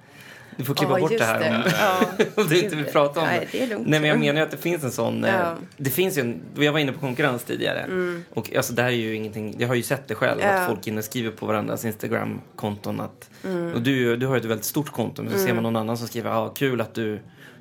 [0.58, 1.72] Du får klippa Ja, bort det här om.
[1.80, 2.26] Ja.
[2.44, 3.68] om du inte vill prata om Nej, det.
[3.68, 5.24] Nej, men jag menar ju att det finns en sån...
[5.24, 5.56] eh, Ja.
[5.78, 7.86] Det finns ju en, jag var inne på konkurrens tidigare.
[8.34, 10.56] Och alltså det här är ju ingenting, jag har ju sett det själv, Mm.
[10.56, 10.62] Ja.
[10.62, 13.30] att folk inne skriver på varandras Instagram-konton att...
[13.46, 13.74] Mm.
[13.74, 16.08] Och du, du har ett väldigt stort konto, men så ser man någon annan som
[16.08, 17.20] skriver, ah, kul att du...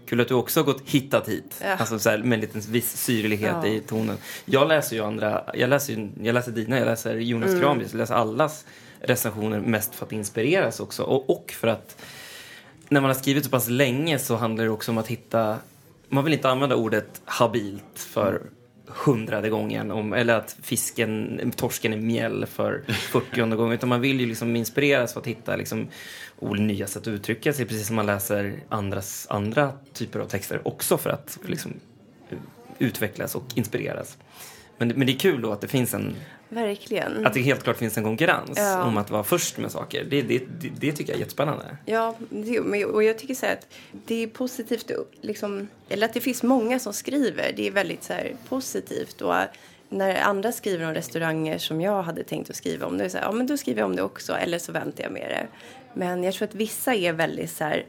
[0.08, 1.62] Kul att du också har gått hittat hit.
[1.78, 4.16] Alltså så här, med en liten viss syrlighet i tonen.
[4.44, 7.60] Jag läser ju andra, jag läser, jag läser dina, jag läser Jonas Mm.
[7.62, 8.64] Kramvis, jag läser allas
[9.00, 11.02] recensioner mest för att inspireras också.
[11.02, 12.02] Och, och för att
[12.88, 15.58] när man har skrivit så pass länge så handlar det också om att hitta,
[16.08, 18.42] man vill inte använda ordet habilt för
[18.86, 24.20] hundrade gången, om, eller att fisken, torsken är mjäll för 40 gången, utan man vill
[24.20, 25.88] ju liksom inspireras för att hitta liksom,
[26.40, 30.98] nya sätt att uttrycka sig, precis som man läser andras, andra typer av texter också
[30.98, 31.72] för att liksom,
[32.78, 34.16] utvecklas och inspireras.
[34.78, 36.14] Men, men det är kul då att det finns en,
[36.52, 37.26] Verkligen.
[37.26, 38.84] att det helt klart finns en konkurrens Ja.
[38.84, 40.04] om att vara först med saker.
[40.04, 41.76] Det, det, det, det tycker jag är jättespännande.
[41.86, 46.20] Ja, det, och jag tycker så här att det är positivt, liksom, eller att det
[46.20, 47.52] finns många som skriver.
[47.56, 49.20] Det är väldigt så här, positivt.
[49.20, 49.34] Och
[49.88, 53.10] när andra skriver om restauranger som jag hade tänkt att skriva om, då är det
[53.10, 55.28] så här, ja men då skriver jag om det också, eller så väntar jag med
[55.28, 55.46] det.
[55.94, 57.84] Men jag tror att vissa är väldigt så här,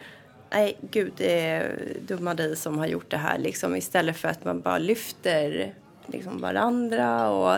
[0.53, 1.75] nej gud, det är
[2.07, 5.73] dumma dig som har gjort det här, liksom, istället för att man bara lyfter
[6.07, 7.57] liksom, varandra och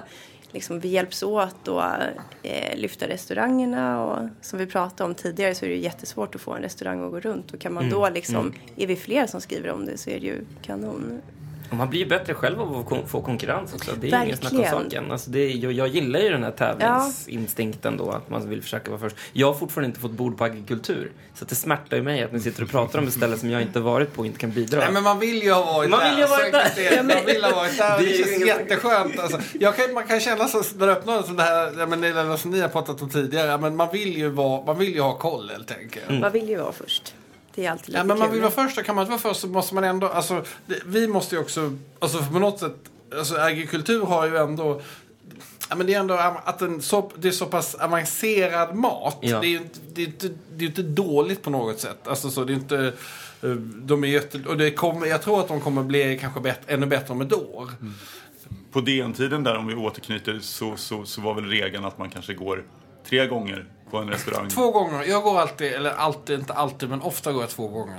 [0.53, 2.03] liksom, vi hjälps åt att
[2.43, 6.41] eh, lyfta restaurangerna och som vi pratade om tidigare så är det ju jättesvårt att
[6.41, 7.53] få en restaurang att gå runt.
[7.53, 10.25] Och kan man då liksom, är vi fler som skriver om det så är det
[10.25, 11.21] ju kanon.
[11.73, 13.91] Och man blir ju bättre själv av att få konkurrens också.
[14.01, 14.83] Det är ju ingen snack om Verkligen.
[14.83, 15.11] saken.
[15.11, 18.91] Alltså det är, jag, jag gillar ju den här tävlingsinstinkten då, att man vill försöka
[18.91, 19.15] vara först.
[19.33, 21.11] Jag har fortfarande inte fått bord på agrikultur.
[21.35, 23.49] Så att det smärtar ju mig att ni sitter och pratar om ett ställe som
[23.49, 24.79] jag inte varit på och inte kan bidra.
[24.79, 26.09] Nej, men man vill ju ha varit Man där.
[26.09, 26.59] vill ju ha varit där.
[26.59, 26.95] är det.
[26.95, 27.97] Ja, men- Man vill ha varit där.
[27.99, 29.19] Det Det, är ju känns ingen- jätteskönt.
[29.19, 32.03] Alltså, jag kan, man kan känna så när det öppnar som det här, ja, men,
[32.03, 33.57] eller som ni har pratat om tidigare.
[33.57, 36.09] Men man vill ju, vara, man vill ju ha koll helt enkelt.
[36.09, 36.21] Mm.
[36.21, 37.13] Man vill ju vara först.
[37.55, 39.21] Det är alltid lite Ja, men man vill vara först, och kan man inte vara
[39.21, 42.75] först så måste man ändå, alltså, det, vi måste ju också, alltså på något sätt,
[43.17, 44.81] alltså agrikultur har ju ändå,
[45.69, 46.13] ja men det är ändå
[46.45, 49.17] att en så, det är så pass avancerad mat.
[49.21, 49.39] Ja.
[49.39, 52.07] Det är ju inte, det är inte, det är inte dåligt på något sätt.
[52.07, 52.93] Alltså så, det är inte,
[53.41, 56.59] eh, de är jätte, och det kommer, jag tror att de kommer bli kanske bet,
[56.67, 57.69] ännu bättre om ett år.
[58.71, 62.33] På DN-tiden där, om vi återknyter, så, så, så var väl regeln att man kanske
[62.33, 62.63] går
[63.09, 64.49] tre gånger på en restaurang.
[64.49, 67.97] Två gånger, jag går alltid, eller alltid, inte alltid, men ofta går jag två gånger.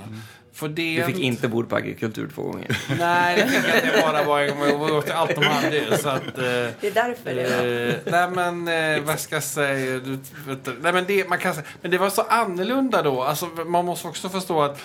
[0.53, 2.77] För det Du fick inte bord på agrikultur två gånger.
[2.99, 4.67] Nej, det fick jag inte bara var en gång.
[4.67, 6.37] Jag var åt allt de hade så att...
[6.37, 9.99] Eh, Det är därför det är Eh, nej men, eh, vad ska jag säga?
[9.99, 13.23] Du, vet, du, nej, men, det, man kan, men det var så annorlunda då.
[13.23, 14.81] Alltså, man måste också förstå att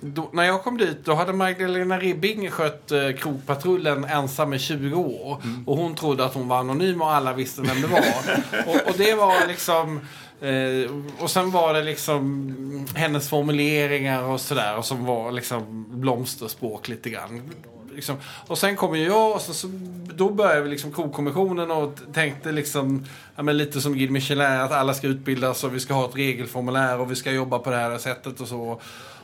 [0.00, 4.94] då, när jag kom dit då hade Magdalena Ribbing skött eh, Krogpatrullen ensam i 20
[4.96, 5.42] år.
[5.66, 8.00] Och hon trodde att hon var anonym och alla visste vem det var.
[8.66, 10.00] och, och det var liksom...
[10.40, 14.82] Eh, och sen var det liksom hennes formuleringar och sådär.
[14.82, 17.42] Som var liksom blomsterspråk lite grann.
[17.94, 18.16] Liksom.
[18.46, 19.68] Och sen kom ju jag och så, så,
[20.14, 24.72] då började vi liksom krogkommissionen och tänkte liksom ja, men lite som Guide Michelin att
[24.72, 27.76] alla ska utbildas och vi ska ha ett regelformulär och vi ska jobba på det
[27.76, 28.80] här sättet och så.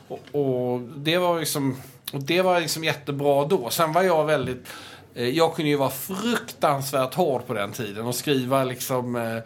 [0.07, 1.75] Och, och det var liksom
[2.13, 3.69] och det var liksom jättebra då.
[3.69, 4.67] Sen var jag väldigt
[5.15, 9.37] eh, jag kunde ju vara fruktansvärt hård på den tiden och skriva liksom eh,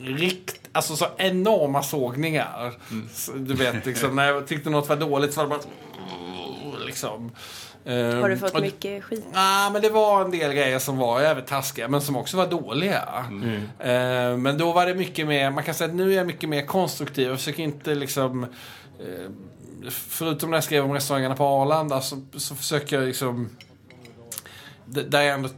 [0.00, 2.72] rikt, alltså så enorma sågningar.
[3.12, 7.30] Så, du vet, liksom, när jag tyckte något var dåligt så var det bara liksom.
[7.84, 9.24] Eh, Har du fått och- mycket skit?
[9.32, 12.46] Nej, men det var en del grejer som var jävligt taskiga, men som också var
[12.46, 13.02] dåliga.
[13.78, 16.48] Eh, men då var det mycket mer, man kan säga att nu är jag mycket
[16.48, 17.28] mer konstruktiv.
[17.28, 18.44] Jag försöker inte liksom...
[18.44, 19.30] Eh,
[19.90, 23.50] förutom när jag skrev om restaurangerna på Arlanda så, så försöker jag liksom...
[24.86, 25.48] Där jag ändå...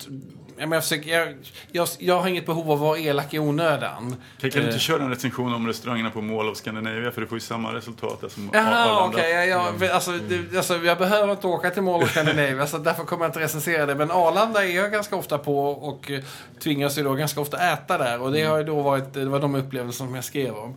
[0.61, 1.35] Ja, men jag, försöker, jag,
[1.73, 4.17] jag, jag har inget behov av att vara elak i onödan.
[4.41, 7.11] Kan, kan du Eh, inte köra en recension om restaurangerna på Mall of Scandinavia?
[7.11, 9.31] För du får ju samma resultat där som Jaha, okej.
[9.31, 13.05] jag, jag, alltså, det, alltså, jag behöver inte åka till Mall of Scandinavia så därför
[13.05, 13.95] kommer jag inte recensera det.
[13.95, 16.21] Men Arlanda är jag ganska ofta på och eh,
[16.63, 18.21] tvingas ju då ganska ofta äta där.
[18.23, 20.75] Och det har ju då varit, det var de upplevelser som jag skrev om.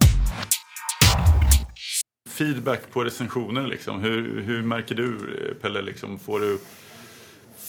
[2.30, 4.00] Feedback på recensioner liksom.
[4.02, 6.20] Hur, hur märker du eh, Pelle liksom?
[6.20, 6.60] Får du,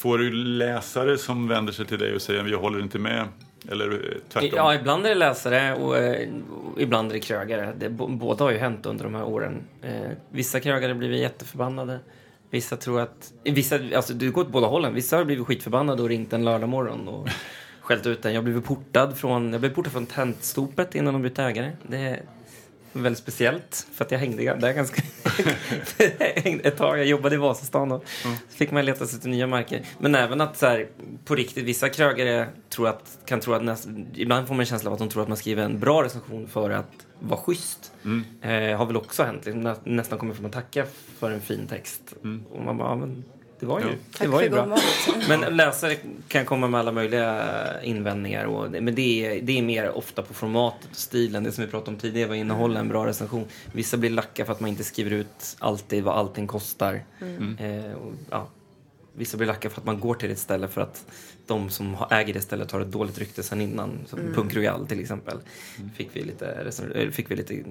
[0.02, 3.28] får du läsare som vänder sig till dig och säger jag håller inte med?
[3.68, 4.50] Eller eh, tvärtom?
[4.56, 6.28] Ja, ibland är det läsare och, eh,
[6.78, 7.72] ibland är det krögare.
[7.78, 9.62] Det, båda har ju hänt under de här åren.
[9.82, 11.98] Eh, vissa krögare blir jätteförbannade.
[12.50, 13.32] Vissa tror att...
[13.44, 14.94] Vissa, alltså det går åt båda hållen.
[14.94, 17.28] Vissa har blivit skitförbannade och ringt en lördag morgon och
[17.80, 18.34] skällt ut den.
[18.34, 21.72] Jag blev portad från, jag blev portad från tentstopet innan de bytte ägare.
[21.82, 22.22] Det
[22.92, 25.02] väldigt speciellt för att jag hängde där ganska
[26.68, 26.98] ett tag.
[26.98, 29.86] Jag jobbade i Vasastan och så fick man leta sig till nya marker.
[29.98, 30.88] Men även att så här,
[31.24, 34.90] på riktigt, vissa krögare tror att, kan tro att näst, ibland får man en känsla
[34.90, 37.92] av att de tror att man skriver en bra recension för att vara schysst.
[38.42, 39.44] Eh, har väl också hänt.
[39.44, 40.86] Liksom, nä, nästan kommer från att tacka
[41.18, 42.14] för en fin text.
[42.50, 43.24] Och man bara, ja, men
[43.62, 44.78] det var ju, det Tack var ju bra.
[45.28, 45.96] Men läsare
[46.28, 47.48] kan komma med alla möjliga
[47.82, 48.44] invändningar.
[48.44, 51.44] Och, men det är, det är mer ofta på formatet och stilen.
[51.44, 53.44] Det som vi pratade om tidigare, vad innehåller en bra recension.
[53.72, 57.04] Vissa blir lacka för att man inte skriver ut alltid vad allting kostar.
[57.58, 58.48] Eh, och, ja,
[59.12, 61.06] vissa blir lacka för att man går till ett ställe för att
[61.46, 63.98] de som äger det stället har ett dåligt rykte sen innan.
[64.06, 65.38] Som Punk Royal till exempel.
[65.96, 67.64] Fick, vi lite, eller fick vi lite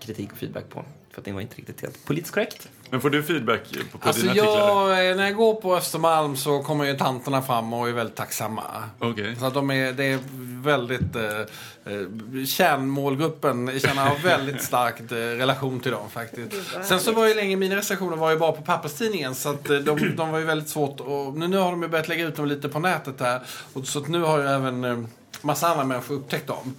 [0.00, 0.84] kritik och feedback på.
[1.10, 2.68] För att det var inte riktigt helt politiskt korrekt.
[2.90, 3.60] Men får du feedback
[3.92, 5.00] på, på Alltså dina artiklar?
[5.00, 8.62] jag, när jag går på Östermalm så kommer ju tanterna fram och är väldigt tacksamma.
[8.98, 9.36] Okej.
[9.36, 10.18] Så att de är, det är
[10.66, 11.16] väldigt...
[11.16, 11.40] Eh,
[11.84, 16.52] eh, kärnmålgruppen jag känner har väldigt starkt eh, relation till dem faktiskt.
[16.82, 19.76] Sen så var ju länge mina recensioner var ju bara på papperstidningen så att eh,
[19.78, 22.36] de, de var ju väldigt svårt och nu, nu har de ju börjat lägga ut
[22.36, 23.40] dem lite på nätet här.
[23.72, 24.98] Och så att nu har ju även eh,
[25.42, 26.74] massa andra människor upptäckt dem.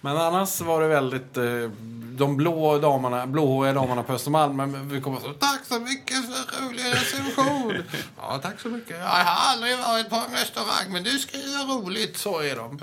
[0.00, 1.38] Men annars var det väldigt...
[2.10, 6.66] De blå damerna, blåhåriga damerna på Östermalm, men vi kommer så Tack så mycket för
[6.66, 7.82] rolig recension!
[8.16, 8.98] ja, tack så mycket.
[8.98, 12.16] Jag har aldrig varit på en restaurang, men du skriver roligt.
[12.16, 12.78] Så är de.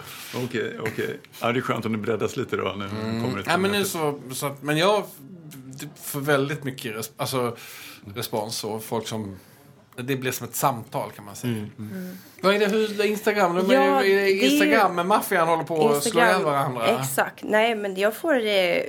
[0.45, 1.19] Okej, okej.
[1.41, 2.75] Ja, det är skönt om det breddas lite då.
[2.77, 5.03] Nu kommer det Ja, men nu så, så men jag
[6.03, 7.57] får väldigt mycket res, alltså,
[8.15, 9.35] respons och folk som
[10.03, 11.65] det blir som ett samtal kan man säga.
[12.41, 13.55] Vad är det, hur, Instagram?
[13.55, 16.43] De Ja, är, är det det är- Instagram med maffian håller på att slå ihjäl
[16.43, 16.87] varandra?
[16.99, 17.43] Exakt.
[17.43, 18.37] Nej, men jag får,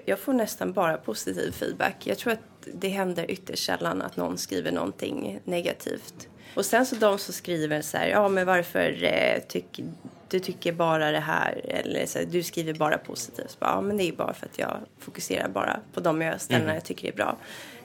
[0.04, 1.94] jag får nästan bara positiv feedback.
[2.06, 2.40] Jag tror att
[2.74, 6.28] det händer ytterst sällan att någon skriver någonting negativt.
[6.54, 9.80] Och sen så de som skriver så här, ja men varför eh, tyck,
[10.28, 13.50] du tycker bara det här, eller så här, du skriver bara positivt.
[13.50, 16.40] Så bara, ja men det är bara för att jag fokuserar bara på de jag-
[16.40, 17.36] ställena jag tycker är bra.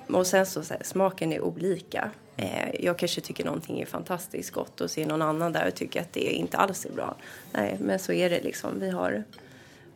[0.08, 2.10] Och sen så, så här, smaken är olika.
[2.38, 6.02] Eh, jag kanske tycker någonting är fantastiskt gott och ser någon annan där och tycker
[6.02, 7.16] att det inte alls är bra.
[7.52, 8.80] Nej, men så är det liksom.
[8.80, 9.24] Vi har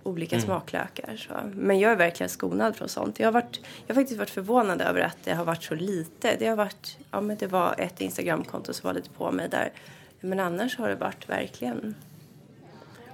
[0.03, 1.15] olika smaklökar.
[1.17, 1.33] Så.
[1.53, 3.19] Men jag är verkligen skonad från sånt.
[3.19, 6.35] Jag har, varit, jag har faktiskt varit förvånad över att det har varit så lite.
[6.39, 9.71] Det har varit, ja men det var ett Instagramkonto som var lite på mig där.
[10.19, 11.95] Men annars har det varit verkligen...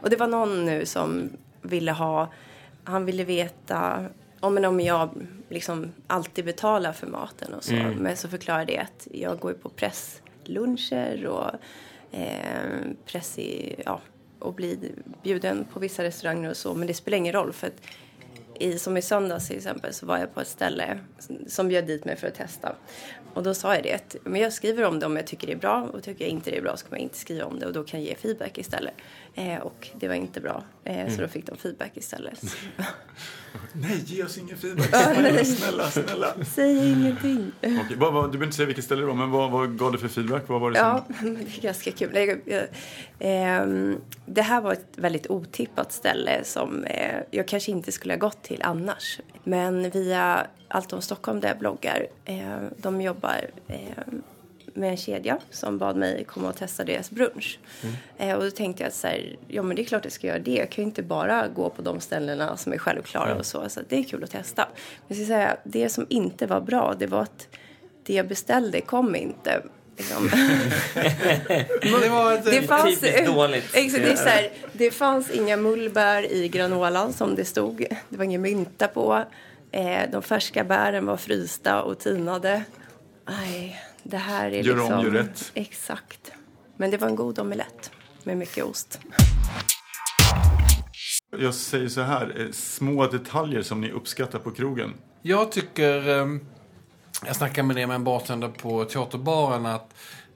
[0.01, 1.29] Och det var någon nu som
[1.61, 2.33] ville ha,
[2.83, 4.05] han ville veta
[4.43, 5.09] om, om jag
[5.49, 7.73] liksom alltid betalar för maten och så.
[7.73, 11.51] Men så förklarade jag att jag går på pressluncher och
[12.11, 14.01] eh, press i, ja,
[14.39, 14.77] och blir
[15.23, 16.73] bjuden på vissa restauranger och så.
[16.73, 17.81] Men det spelar ingen roll för att
[18.59, 20.99] i, som i söndags till exempel så var jag på ett ställe
[21.47, 22.75] som bjöd dit mig för att testa.
[23.33, 25.57] Och då sa jag det men jag skriver om det om jag tycker det är
[25.57, 27.65] bra och tycker jag inte det är bra så kommer jag inte skriva om det
[27.65, 28.93] och då kan jag ge feedback istället.
[29.35, 32.41] Eh, och det var inte bra eh, så då fick de feedback istället.
[33.73, 35.45] Nej, ge oss ingen feedback.
[35.45, 36.33] snälla, snälla.
[36.55, 37.51] Säg ingenting.
[37.61, 39.91] Okej, vad, vad, du behöver inte säga vilket ställe det var, men vad, vad gav
[39.91, 40.43] det för feedback?
[40.47, 40.87] Vad var det som...
[40.87, 42.15] Ja, men det är ganska kul.
[42.15, 42.67] Jag, jag,
[43.19, 48.19] ehm, det här var ett väldigt otippat ställe som eh, jag kanske inte skulle ha
[48.19, 49.19] gått till annars.
[49.43, 53.77] Men via Allt om Stockholm där jag bloggar, eh, de jobbar eh,
[54.73, 57.59] med en kedja som bad mig komma och testa deras brunch.
[58.17, 60.27] Eh, och då tänkte jag att så här, ja men det är klart jag ska
[60.27, 60.51] göra det.
[60.51, 63.69] Jag kan ju inte bara gå på de ställena som är självklara och så.
[63.69, 64.67] Så det är kul att testa.
[64.75, 67.47] Men jag ska säga, det som inte var bra, det var att
[68.03, 69.61] det jag beställde kom inte.
[69.97, 70.29] Liksom.
[71.81, 73.69] Det var ett, Det fanns, typiskt dåligt.
[73.73, 77.85] Exakt, det, här, det fanns inga mullbär i granolan som det stod.
[78.09, 79.23] Det var ingen mynta på.
[79.71, 82.63] Eh, de färska bären var frysta och tinade.
[83.29, 85.03] Nej, det här är Gör om, liksom...
[85.03, 85.51] gör rätt.
[85.53, 86.31] Exakt.
[86.77, 87.91] Men det var en god omelett
[88.23, 88.99] med mycket ost.
[91.37, 94.93] Jag säger så här, eh, små detaljer som ni uppskattar på krogen.
[95.21, 96.27] Jag tycker, eh,
[97.25, 99.93] jag snackade med det med en bartender på teaterbaren att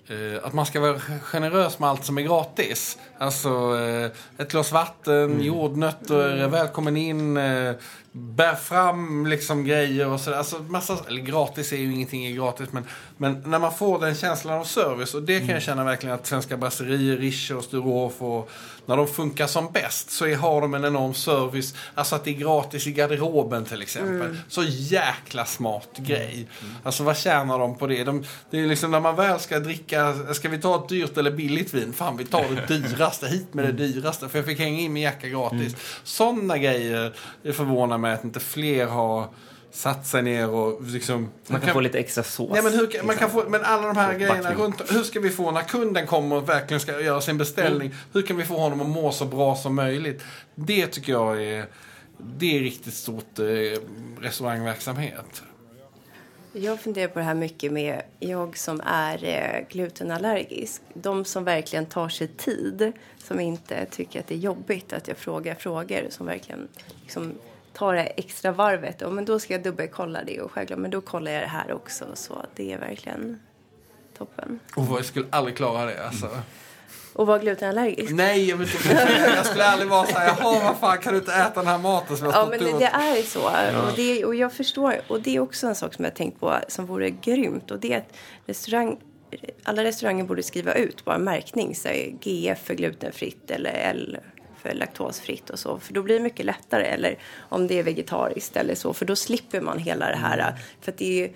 [0.07, 2.97] eh, att man ska vara generös med allt som är gratis.
[3.20, 7.74] Alltså eh, ett glas vatten, jordnötter, välkommen in, eh,
[8.11, 10.38] bär fram liksom grejer och sådär.
[10.38, 12.84] Alltså massa, eller gratis är ju ingenting är gratis men,
[13.18, 16.28] men när man får den känslan av service och det kan jag känna verkligen att
[16.28, 18.49] Svenska Brasserier, Riche och Sturehof och
[18.86, 21.74] när de funkar som bäst så är, har de en enorm service.
[21.95, 24.38] Alltså att det är gratis i garderoben till exempel.
[24.47, 26.47] Så jäkla smart grej.
[26.84, 28.03] Alltså vad tjänar de på det?
[28.03, 31.32] De, det är liksom när man väl ska dricka, ska vi ta ett dyrt eller
[31.32, 31.93] billigt vin?
[31.93, 34.30] Fan vi tar det dyra dyraste, hit med det dyraste.
[34.30, 35.76] För jag fick hänga in min jacka gratis.
[36.03, 39.28] Sådana grejer förvånar mig att inte fler har
[39.72, 41.30] satt sig ner och liksom...
[41.47, 42.49] Man kan få lite extra sås.
[42.53, 44.64] Nej, men, hur, kan- man kan få, men alla de här Och grejerna backning.
[44.66, 47.97] runt, hur ska vi få när kunden kommer och verkligen ska göra sin beställning, Mm.
[48.14, 50.24] hur kan vi få honom att må så bra som möjligt?
[50.55, 51.66] Det tycker jag är,
[52.38, 53.45] det är riktigt stort eh,
[54.22, 55.43] restaurangverksamhet.
[56.60, 60.82] Jag funderar på det här mycket med jag som är eh, glutenallergisk.
[60.93, 65.18] De som verkligen tar sig tid, som inte tycker att det är jobbigt att jag
[65.18, 66.68] frågar frågor, som verkligen
[67.01, 67.34] liksom
[67.74, 69.01] tar det extra varvet.
[69.01, 71.72] Och men då ska jag dubbelkolla det och självklart, men då kollar jag det här
[71.72, 72.05] också.
[72.14, 73.39] Så det är verkligen
[74.18, 74.60] toppen.
[74.76, 76.30] Oh, jag skulle aldrig klara det alltså.
[77.18, 78.13] Och vara glutenallergisk.
[78.13, 78.78] Nej, jag, inte,
[79.36, 81.78] jag skulle aldrig vara så här, jaha vad fan kan du inte äta den här
[81.78, 83.41] maten som jag Ja, men det, det är så.
[83.88, 85.01] Och, det, och jag förstår.
[85.07, 87.72] Och det är också en sak som jag tänkt på som vore grymt.
[87.72, 88.13] Och det är att
[88.45, 88.97] restaurang,
[89.63, 91.76] alla restauranger borde skriva ut bara märkning.
[91.76, 94.18] Så här, GF för glutenfritt eller L
[94.61, 95.80] för laktosfritt och så.
[95.80, 96.84] För då blir det mycket lättare.
[96.84, 98.93] Eller om det är vegetariskt eller så.
[98.93, 100.55] För då slipper man hela det här.
[100.82, 101.32] För att det är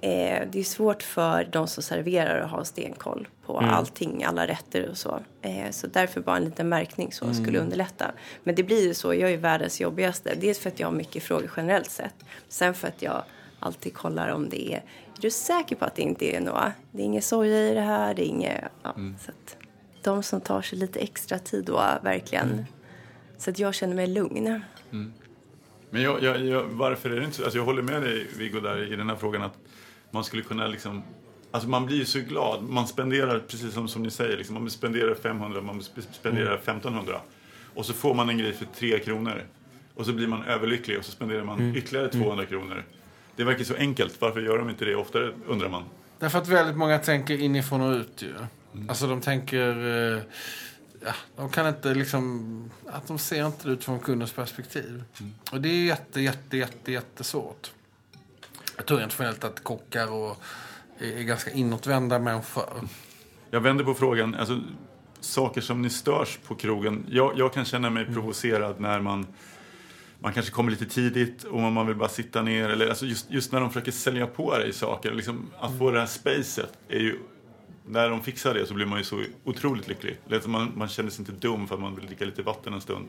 [0.00, 4.88] eh, det är svårt för de som serverar att ha stenkoll på allting, alla rätter
[4.88, 5.20] och så.
[5.42, 8.12] Eh, så därför bara en liten märkning så skulle underlätta.
[8.44, 10.34] Men det blir ju så, jag är världens jobbigaste.
[10.40, 12.14] Dels för att jag har mycket frågor generellt sett.
[12.48, 13.22] Sen för att jag
[13.60, 16.72] alltid kollar om det är, är du säker på att det inte är något?
[16.92, 18.94] Det är ingen soja i det här, det är inget, ja.
[18.94, 19.56] Så att
[20.02, 22.66] de som tar sig lite extra tid då, verkligen.
[23.38, 24.62] Så att jag känner mig lugn.
[25.90, 27.42] Men jag, jag, jag, varför är det inte så?
[27.42, 29.58] Alltså jag håller med dig Viggo där i den här frågan att
[30.10, 31.02] man skulle kunna liksom
[31.50, 32.62] Alltså man blir ju så glad.
[32.62, 37.20] Man spenderar, precis som, som ni säger, liksom, man spenderar 500, man sp- spenderar 1500.
[37.74, 39.42] Och så får man en grej för 3 kronor.
[39.94, 42.84] Och så blir man överlycklig och så spenderar man ytterligare 200 kronor.
[43.36, 44.20] Det verkar så enkelt.
[44.20, 45.82] Varför gör de inte det oftare, undrar man.
[46.18, 48.34] Därför att väldigt många tänker inifrån och ut ju.
[48.88, 49.68] Alltså de tänker...
[50.16, 50.22] eh,
[51.04, 52.70] Ja, de kan inte liksom...
[52.86, 55.02] Att de ser inte det utifrån kundens perspektiv.
[55.52, 57.70] Och det är jätte, jätte, jätte, jättesvårt.
[58.78, 60.42] Jag tror generellt att kockar och
[60.98, 62.88] är ganska inåtvända människor.
[63.50, 64.34] Jag vänder på frågan.
[64.34, 64.60] Alltså,
[65.20, 67.06] saker som ni störs på krogen.
[67.10, 69.26] Jag, jag kan känna mig provocerad när man,
[70.18, 72.68] man kanske kommer lite tidigt och man vill bara sitta ner.
[72.68, 75.12] Eller, alltså just, just när de försöker sälja på dig saker.
[75.12, 77.18] Liksom, att få det här spacet är ju...
[77.86, 80.18] När de fixar det så blir man ju så otroligt lycklig.
[80.46, 83.08] Man, man känner sig inte dum för att man vill dricka lite vatten en stund.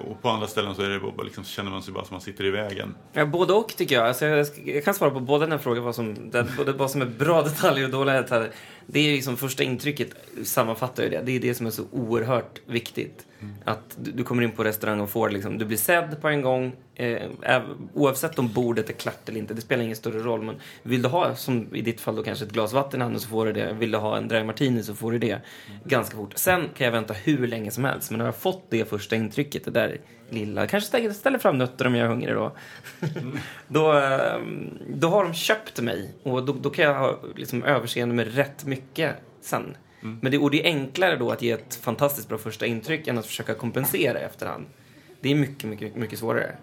[0.00, 2.20] Och på andra ställen så är det bara, liksom, känner man sig bara som man
[2.20, 2.94] sitter i vägen.
[3.12, 4.06] Ja, både och tycker jag.
[4.06, 6.90] Alltså, jag, jag kan svara på båda den här frågan, vad som, det, både vad
[6.90, 8.50] som är bra detaljer och dåliga detaljer.
[8.86, 10.08] Det är liksom första intrycket
[10.44, 11.22] sammanfattar ju det.
[11.24, 13.26] Det är det som är så oerhört viktigt.
[13.64, 16.42] Att du, du kommer in på restaurang och får liksom, du blir sedd på en
[16.42, 16.72] gång.
[16.94, 17.62] Eh,
[17.94, 20.42] oavsett om bordet är klart eller inte, det spelar ingen större roll.
[20.42, 23.20] Men vill du ha, som i ditt fall då kanske ett glas vatten i handen
[23.20, 23.72] så får du det.
[23.72, 25.40] Vill du ha en dry martini så får du det
[25.84, 26.32] ganska fort.
[26.36, 28.10] Sen kan jag vänta hur länge som helst.
[28.10, 31.58] Men när jag har fått det första intrycket, det där lilla, kanske ställer, ställer fram
[31.58, 32.52] nötter om jag är hungrig då.
[33.68, 34.40] då, eh,
[34.88, 38.64] då har de köpt mig och då, då kan jag ha liksom, överseende med rätt
[38.64, 39.76] mycket sen.
[40.00, 43.18] Men det, och det är enklare då att ge ett fantastiskt bra första intryck än
[43.18, 44.66] att försöka kompensera i efterhand.
[45.20, 46.56] Det är mycket, mycket, mycket svårare.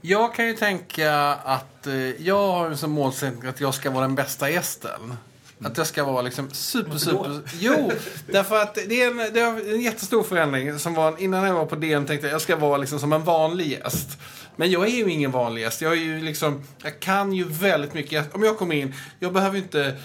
[0.00, 4.14] Jag kan ju tänka att eh, jag har som målsättning att jag ska vara den
[4.14, 5.16] bästa gästen.
[5.64, 7.40] Att jag ska vara liksom super, super...
[7.60, 7.92] Jo,
[8.26, 10.78] därför att det är, en, det är en jättestor förändring.
[10.78, 13.24] Som var, innan jag var på DN tänkte jag jag ska vara liksom som en
[13.24, 14.18] vanlig gäst.
[14.56, 15.82] Men jag är ju ingen vanlig gäst.
[15.82, 18.34] Jag, är ju liksom, jag kan ju väldigt mycket.
[18.34, 19.96] Om jag kommer in, jag behöver inte...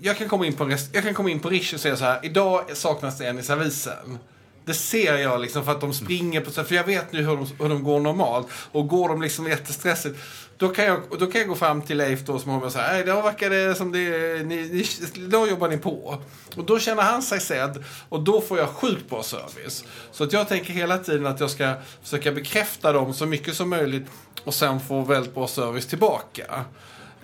[0.00, 1.96] Jag kan komma in på, en rest, jag kan komma in på Rish och säga
[1.96, 2.20] så här.
[2.22, 4.18] Idag saknas det en i servisen.
[4.64, 7.46] Det ser jag liksom för att de springer på För jag vet nu hur de,
[7.58, 8.46] hur de går normalt.
[8.72, 10.18] Och går de liksom jättestressigt.
[10.56, 12.88] Då kan jag, då kan jag gå fram till Leif då som har sagt.
[12.92, 13.98] Nej, då verkar det som det
[14.46, 14.86] ni, ni,
[15.26, 16.18] Då jobbar ni på.
[16.56, 17.84] Och då känner han sig sedd.
[18.08, 19.84] Och då får jag sjukt bra service.
[20.12, 23.70] Så att jag tänker hela tiden att jag ska försöka bekräfta dem så mycket som
[23.70, 24.06] möjligt.
[24.44, 26.64] Och sen få väldigt bra service tillbaka.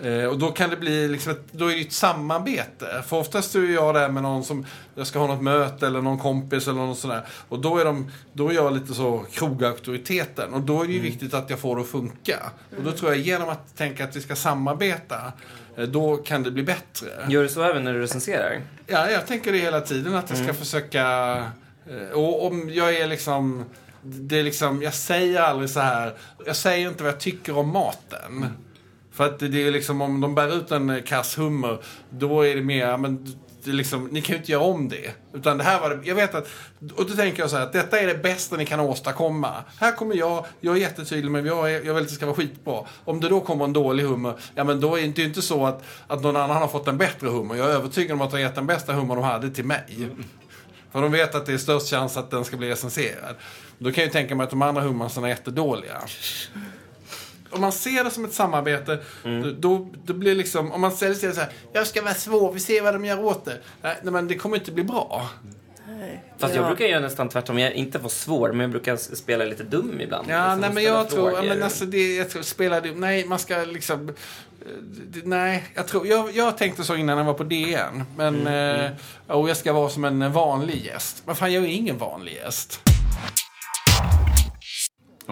[0.01, 3.03] Eh, och då kan det bli liksom ett, då är det ett samarbete.
[3.07, 4.65] För oftast är jag där med någon som
[4.95, 7.21] jag ska ha något möte eller någon kompis eller något sådär.
[7.49, 10.53] Och då är, de, då är jag lite så krogauktoriteten.
[10.53, 12.39] Och då är det ju viktigt att jag får det att funka.
[12.77, 15.31] Och då tror jag genom att tänka att vi ska samarbeta,
[15.77, 17.07] eh, då kan det bli bättre.
[17.29, 18.61] Gör du så även när du recenserar?
[18.87, 21.01] Ja, jag tänker det hela tiden att jag ska försöka...
[21.89, 23.65] eh, Och om jag är liksom...
[24.05, 26.13] Det är liksom, jag säger aldrig så här.
[26.45, 28.45] Jag säger inte vad jag tycker om maten.
[29.13, 31.77] För att det är liksom om de bär ut en kass hummer,
[32.09, 35.11] då är det mer, ja, men det liksom, ni kan ju inte göra om det.
[35.33, 36.47] Utan det här var det, jag vet att,
[36.95, 39.53] och då tänker jag så här att detta är det bästa ni kan åstadkomma.
[39.79, 42.35] Här kommer jag, jag är jättetydlig men jag, är, jag vill att det ska vara
[42.35, 42.85] skitbra.
[43.05, 45.65] Om det då kommer en dålig hummer, ja men då är det ju inte så
[45.65, 47.55] att, att någon annan har fått en bättre hummer.
[47.55, 50.09] Jag är övertygad om att de har gett den bästa hummer de hade till mig.
[50.91, 53.35] För de vet att det är störst chans att den ska bli recenserad.
[53.77, 56.01] Då kan jag ju tänka mig att de andra hummusarna är jättedåliga.
[57.53, 59.55] Om man ser det som ett samarbete, Mm.
[59.61, 62.81] då, då blir liksom, om man säger så här, jag ska vara svår, vi ser
[62.81, 63.57] vad de gör åt det.
[63.81, 65.29] Nej, nej, men det kommer inte bli bra.
[66.37, 66.61] Fast Ja.
[66.61, 67.59] jag brukar göra nästan tvärtom.
[67.59, 70.27] Jag inte vara svår, men jag brukar spela lite dum ibland.
[70.29, 71.49] Ja, Liksom, nej men jag tror, ja, frågor.
[71.49, 74.15] men alltså det, jag tror, spela det, nej man ska liksom, eh,
[75.07, 78.03] det, nej, jag tror, jag, jag tänkte så innan jag var på DN.
[78.17, 78.91] Men, eh,
[79.27, 81.23] och jag ska vara som en vanlig gäst.
[81.25, 82.79] Men fan, jag är ingen vanlig gäst.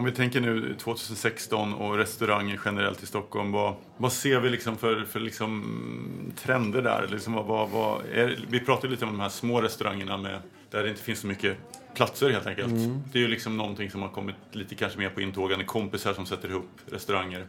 [0.01, 3.51] Om vi tänker nu 2016 och restauranger generellt i Stockholm.
[3.51, 7.07] Vad, vad ser vi liksom för, för liksom trender där?
[7.11, 10.39] Liksom vad, vad, är, vi pratade lite om de här små restaurangerna med,
[10.69, 11.57] där det inte finns så mycket
[11.93, 12.73] platser helt enkelt.
[13.11, 15.65] Det är ju liksom någonting som har kommit lite kanske mer på intågande.
[15.65, 17.45] Kompisar som sätter ihop restauranger.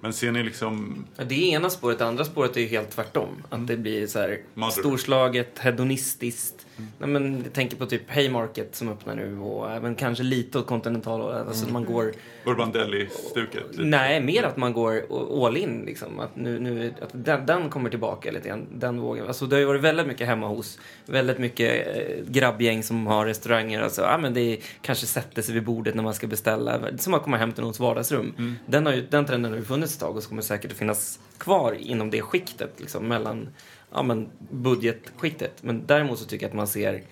[0.00, 1.04] Men ser ni liksom...
[1.16, 1.98] Det är ena spåret.
[1.98, 3.42] Det andra spåret är ju helt tvärtom.
[3.48, 4.70] Att det blir så här Mother.
[4.70, 6.66] storslaget, hedonistiskt.
[6.98, 10.66] Nej, men jag tänker på typ Haymarket som öppnar nu och även kanske lite åt
[10.66, 11.32] Continental.
[11.32, 12.12] Alltså man går...
[12.44, 13.64] Urban Deli-stuket?
[13.72, 15.02] Nej, mer att man går
[15.46, 15.82] all in.
[15.86, 16.20] Liksom.
[16.20, 18.66] Att nu, nu, att den, den kommer tillbaka lite grann.
[18.74, 19.26] Den vågen.
[19.26, 20.78] Alltså, det har ju varit väldigt mycket hemma hos.
[21.06, 23.79] Väldigt mycket eh, grabbgäng som har restauranger.
[23.82, 26.98] Alltså, ja, men det är, kanske sätter sig vid bordet när man ska beställa.
[26.98, 28.56] Som att komma hem till någons vardagsrum.
[28.66, 31.20] Den, har ju, den trenden har ju funnits ett tag och kommer säkert att finnas
[31.38, 32.70] kvar inom det skiktet.
[32.76, 33.48] Liksom, mellan
[33.92, 35.62] ja, men budgetskiktet.
[35.62, 37.02] Men däremot så tycker jag att man ser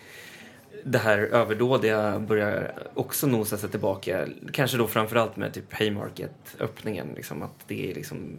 [0.84, 4.26] det här överdådiga börjar också nosa sig tillbaka.
[4.52, 7.08] Kanske då framförallt med typ Haymarket-öppningen.
[7.16, 8.36] Liksom, att det är liksom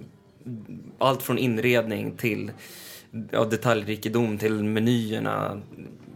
[0.98, 2.52] allt från inredning till
[3.32, 5.62] ja, detaljrikedom till menyerna.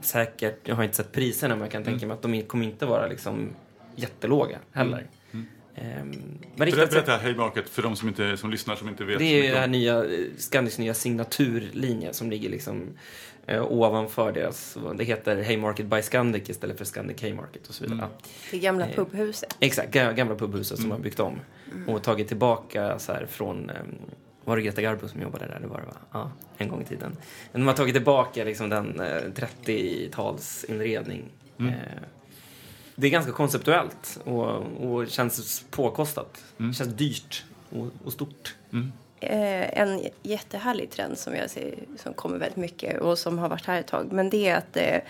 [0.02, 2.86] Säkert, jag har inte sett priserna men jag kan tänka mig att de kommer inte
[2.86, 3.50] vara liksom
[3.96, 5.08] jättelåga heller.
[5.76, 9.04] Ehm, men Berätta, riktat sett- berätta Haymarket för de som, inte, som lyssnar som inte
[9.04, 9.20] vet.
[9.20, 12.84] det är ju det här nya, eh, Scandis nya signaturlinje som ligger liksom
[13.46, 18.00] eh, ovanför deras, det heter Haymarket by Scandic istället för Scandic Haymarket och så vidare.
[18.02, 18.10] Ja.
[18.52, 19.58] Det gamla Eh, pubhuset.
[19.60, 21.40] Exakt, ga- gamla pubhuset som har byggt om
[21.88, 23.76] och tagit tillbaka så här från eh,
[24.46, 25.60] var det Greta Garbo som jobbade där?
[25.60, 25.94] Det var det va?
[26.12, 27.18] Ja, en gång i tiden.
[27.52, 29.22] Men de har tagit tillbaka liksom den eh,
[29.66, 31.24] 30-talsinredning.
[31.60, 31.72] Eh,
[32.96, 36.44] det är ganska konceptuellt och, och känns påkostat.
[36.58, 38.56] Känns dyrt och, och stort.
[39.20, 43.66] Eh, en jättehärlig trend som jag ser som kommer väldigt mycket och som har varit
[43.66, 44.12] här ett tag.
[44.12, 45.02] Men det är att det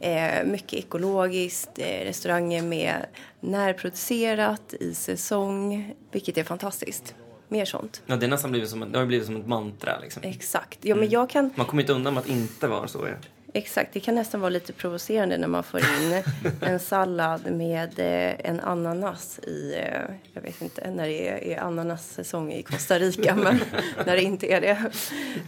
[0.00, 3.06] är mycket ekologiskt, eh, restauranger med
[3.40, 7.14] närproducerat, i säsong, vilket är fantastiskt.
[7.52, 8.02] Mer sånt.
[8.06, 9.98] Ja, det, är nästan blivit som, det har blivit som ett mantra.
[9.98, 10.22] Liksom.
[10.22, 10.78] Exakt.
[10.82, 13.08] Ja, men jag kan, Man kommer inte undan med att inte vara så.
[13.08, 13.14] Ja.
[13.52, 13.92] exakt.
[13.92, 16.22] Det kan nästan vara lite provocerande när man får in
[16.60, 22.52] en sallad med eh, en ananas i, eh, jag vet inte när det är, ananassäsong
[22.52, 23.60] i Costa Rica, men
[24.06, 24.90] när det inte är det.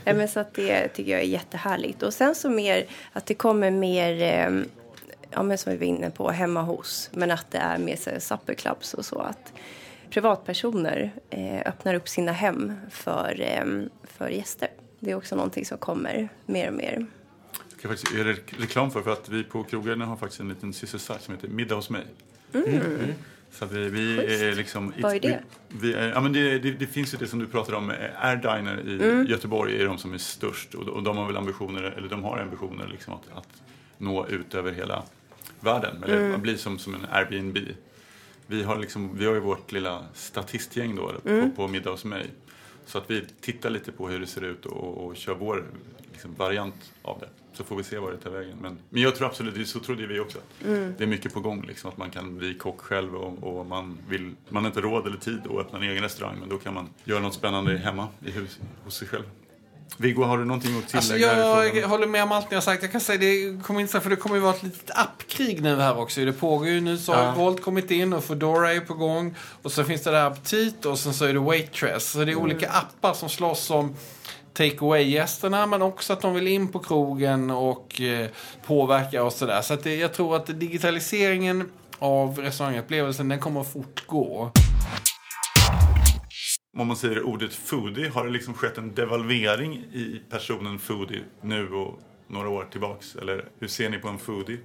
[0.05, 2.03] Men så att det tycker jag är jättehärligt.
[2.03, 4.63] Och sen så mer att det kommer mer, eh,
[5.31, 7.11] ja men som vi var inne på, hemma hos.
[7.13, 9.19] Men att det är mer supper clubs och så.
[9.19, 9.53] Att
[10.13, 13.65] privatpersoner eh, öppnar upp sina hem för, eh,
[14.05, 14.69] för gäster.
[15.01, 17.07] Det är också någonting som kommer mer och mer.
[17.71, 20.49] Jag ska faktiskt göra re- reklam för, för att vi på krogen har faktiskt en
[20.49, 22.05] liten systersajt som heter Middag hos mig.
[23.51, 24.93] Så att vi, vi är liksom...
[25.01, 25.39] Vad är det?
[25.69, 27.91] Vi, vi är, ja, men det, det, det finns ju det som du pratar om,
[27.91, 27.97] eh,
[28.27, 28.81] Air Diner
[29.27, 32.25] i Göteborg är de som är störst och, och de har väl ambitioner, eller de
[32.25, 33.63] har ambitioner liksom att, att
[33.99, 35.03] nå ut över hela
[35.61, 36.03] världen.
[36.05, 37.59] Eller bli som, som en Airbnb.
[38.47, 42.31] Vi har, liksom, vi har ju vårt lilla statistgäng då på, på Middag hos mig.
[42.87, 45.65] Så att vi tittar lite på hur det ser ut och, och kör vår
[46.13, 47.29] liksom, variant av det.
[47.53, 48.59] Så får vi se vad det tar vägen.
[48.61, 50.39] Men, men jag tror absolut, så trodde vi också.
[50.39, 53.67] att Det är mycket på gång, liksom, att man kan bli kock själv och, och
[53.67, 56.37] man, vill, man har inte råd eller tid att öppna en egen restaurang.
[56.41, 59.25] Men då kan man göra något spännande hemma i hus, hos sig själv.
[59.97, 61.37] Viggo, har du någonting att Alltså tillägga?
[61.37, 61.91] i jag frågan?
[61.91, 62.83] håller med om allt ni har sagt.
[62.83, 65.77] Jag kan säga det kommer inte för det kommer ju vara ett litet appkrig nu
[65.81, 66.25] här också.
[66.25, 67.35] Det pågår ju nu så har Ja.
[67.35, 69.35] Volt kommit in och Foodora är på gång.
[69.63, 72.11] Och så finns det där Aptit och sen så är det Waitress.
[72.11, 73.97] Så det är olika appar som slåss om
[74.53, 78.29] take away-gästerna men också att de vill in på krogen och eh,
[78.67, 79.63] påverka och sådär.
[79.63, 84.51] Så att det, jag tror att digitaliseringen av restaurangupplevelsen den kommer att fortgå.
[86.77, 91.69] Om man säger ordet foodie, har det liksom skett en devalvering i personen foodie nu
[91.69, 93.17] och några år tillbaks?
[93.17, 94.59] Eller hur ser ni på en foodie?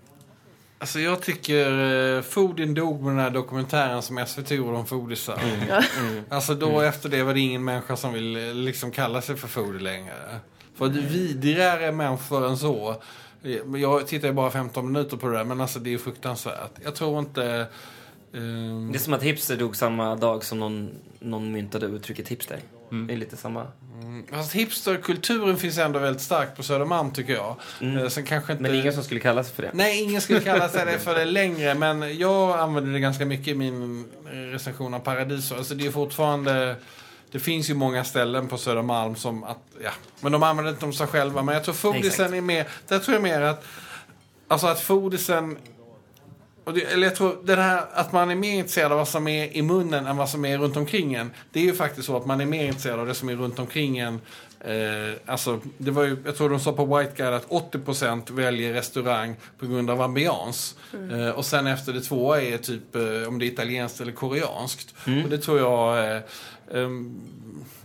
[0.80, 5.39] Alltså jag tycker uh, Foodien dog med den här dokumentären som SVT gjorde om foodisar.
[6.30, 9.47] Alltså då efter det var det ingen människa som vill eh, liksom kalla sig för
[9.47, 10.39] foodie längre.
[10.76, 12.89] För det vidrigare människor än så.
[13.43, 16.72] Eh, Jag tittar ju bara 15 minuter på det där men alltså det är fruktansvärt.
[16.84, 17.68] Jag tror inte...
[18.34, 22.60] ehm, Det är som att hipster dog samma dag som någon, någon myntade uttrycket hipster.
[23.08, 23.68] Det är lite samma.
[24.32, 27.56] Fast hipsterkulturen finns ändå väldigt stark på Södermalm tycker jag.
[27.82, 28.62] Eh, Sen kanske inte...
[28.64, 29.72] Men ingen som skulle kalla sig för det.
[29.74, 31.74] Nej, ingen skulle kalla sig det för det längre.
[31.74, 35.56] Men jag använder det ganska mycket i min recension av Paradiso.
[35.56, 36.76] Alltså det är fortfarande...
[37.32, 39.58] Det finns ju många ställen på Södermalm som att...
[39.84, 41.44] Ja, men de använder inte om sig själva.
[41.44, 42.34] Men jag tror Fodisen Exakt.
[42.34, 42.68] är mer...
[42.88, 43.66] Där tror jag mer att...
[44.48, 45.58] Alltså att Fodisen...
[46.68, 49.28] Och det, eller jag tror den här, att man är mer intresserad av vad som
[49.28, 51.32] är i munnen än vad som är runt omkring en.
[51.51, 53.59] Det är ju faktiskt så att man är mer intresserad av det som är runt
[53.59, 54.22] omkring en.
[54.59, 58.74] Eh, alltså, det var ju, jag tror de sa på White Guide att 80% väljer
[58.74, 60.76] restaurang på grund av ambians.
[61.11, 64.95] Eh, och sen efter det tvåa är typ eh, om det är italienskt eller koreanskt.
[65.24, 66.15] Och det tror jag...
[66.15, 66.22] Eh,
[66.74, 67.22] ehm,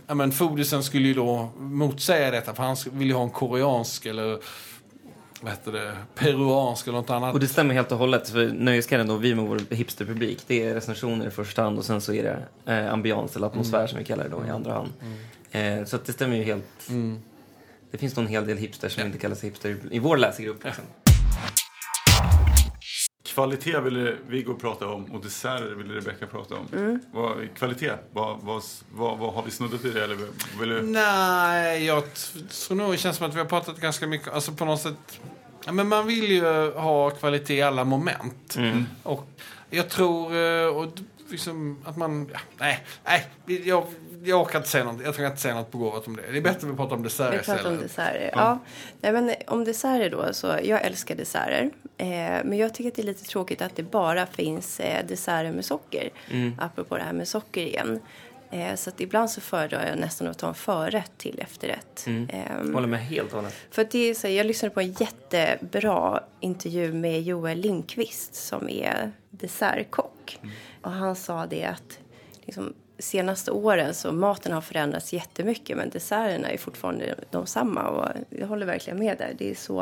[0.07, 4.05] ja, men Fodisen skulle ju då motsäga detta för han vill ju ha en koreansk
[4.05, 4.39] eller
[5.43, 7.33] vad heter det, peruansk eller något annat.
[7.33, 8.29] Och det stämmer helt och hållet.
[8.29, 12.01] För Nöjesguiden då, vi med vår hipsterpublik, det är recensioner i första hand och sen
[12.01, 14.89] så är det eh, ambians eller atmosfär som vi kallar det då i andra hand.
[15.51, 16.89] Eh, så att det stämmer ju helt.
[17.91, 20.63] Det finns nog en hel del hipsters som inte kallar sig hipster i vår läsargrupp.
[20.63, 20.83] Liksom.
[23.25, 26.99] Kvalitet ville Viggo prata om och desserter ville Rebecca prata om.
[27.13, 28.63] Vad, kvalitet, vad, vad,
[28.95, 30.03] vad, vad har vi snuddat vid det?
[30.03, 30.17] Eller
[30.59, 30.81] vill du...
[30.81, 32.03] Nej, jag
[32.67, 35.19] tror nog det känns som att vi har pratat ganska mycket, alltså på något sätt.
[35.65, 38.57] Ja, men man vill ju ha kvalitet i alla moment.
[39.03, 39.27] Och
[39.69, 40.87] jag tror, eh, och
[41.29, 43.27] liksom att man, ja, nej, nej,
[43.65, 43.83] jag,
[44.23, 46.21] jag orkar inte säga något, jag tror inte säga något begåvat om det.
[46.31, 47.81] Det är bättre att vi pratar om dessert Vi pratar om istället.
[47.81, 48.29] desserter.
[48.35, 48.59] Ja.
[49.01, 51.69] Nej, men om desserter då, så jag älskar desserter.
[51.97, 52.07] Eh,
[52.45, 55.65] men jag tycker att det är lite tråkigt att det bara finns eh, desserter med
[55.65, 56.09] socker.
[56.59, 57.99] Apropå det här med socker igen.
[58.53, 62.05] Eh, så att ibland så föredrar jag nästan att ta en förrätt till efterrätt.
[62.07, 63.53] Ehm, Håller med helt och hållet.
[63.71, 68.69] för att det är så, jag lyssnade på en jättebra intervju med Joel Lindqvist som
[68.69, 70.39] är dessertkock.
[70.81, 71.99] Och han sa det att
[72.41, 78.09] liksom, senaste åren så maten har förändrats jättemycket men desserterna är fortfarande de samma och
[78.29, 79.33] jag håller verkligen med där.
[79.37, 79.81] Det är så,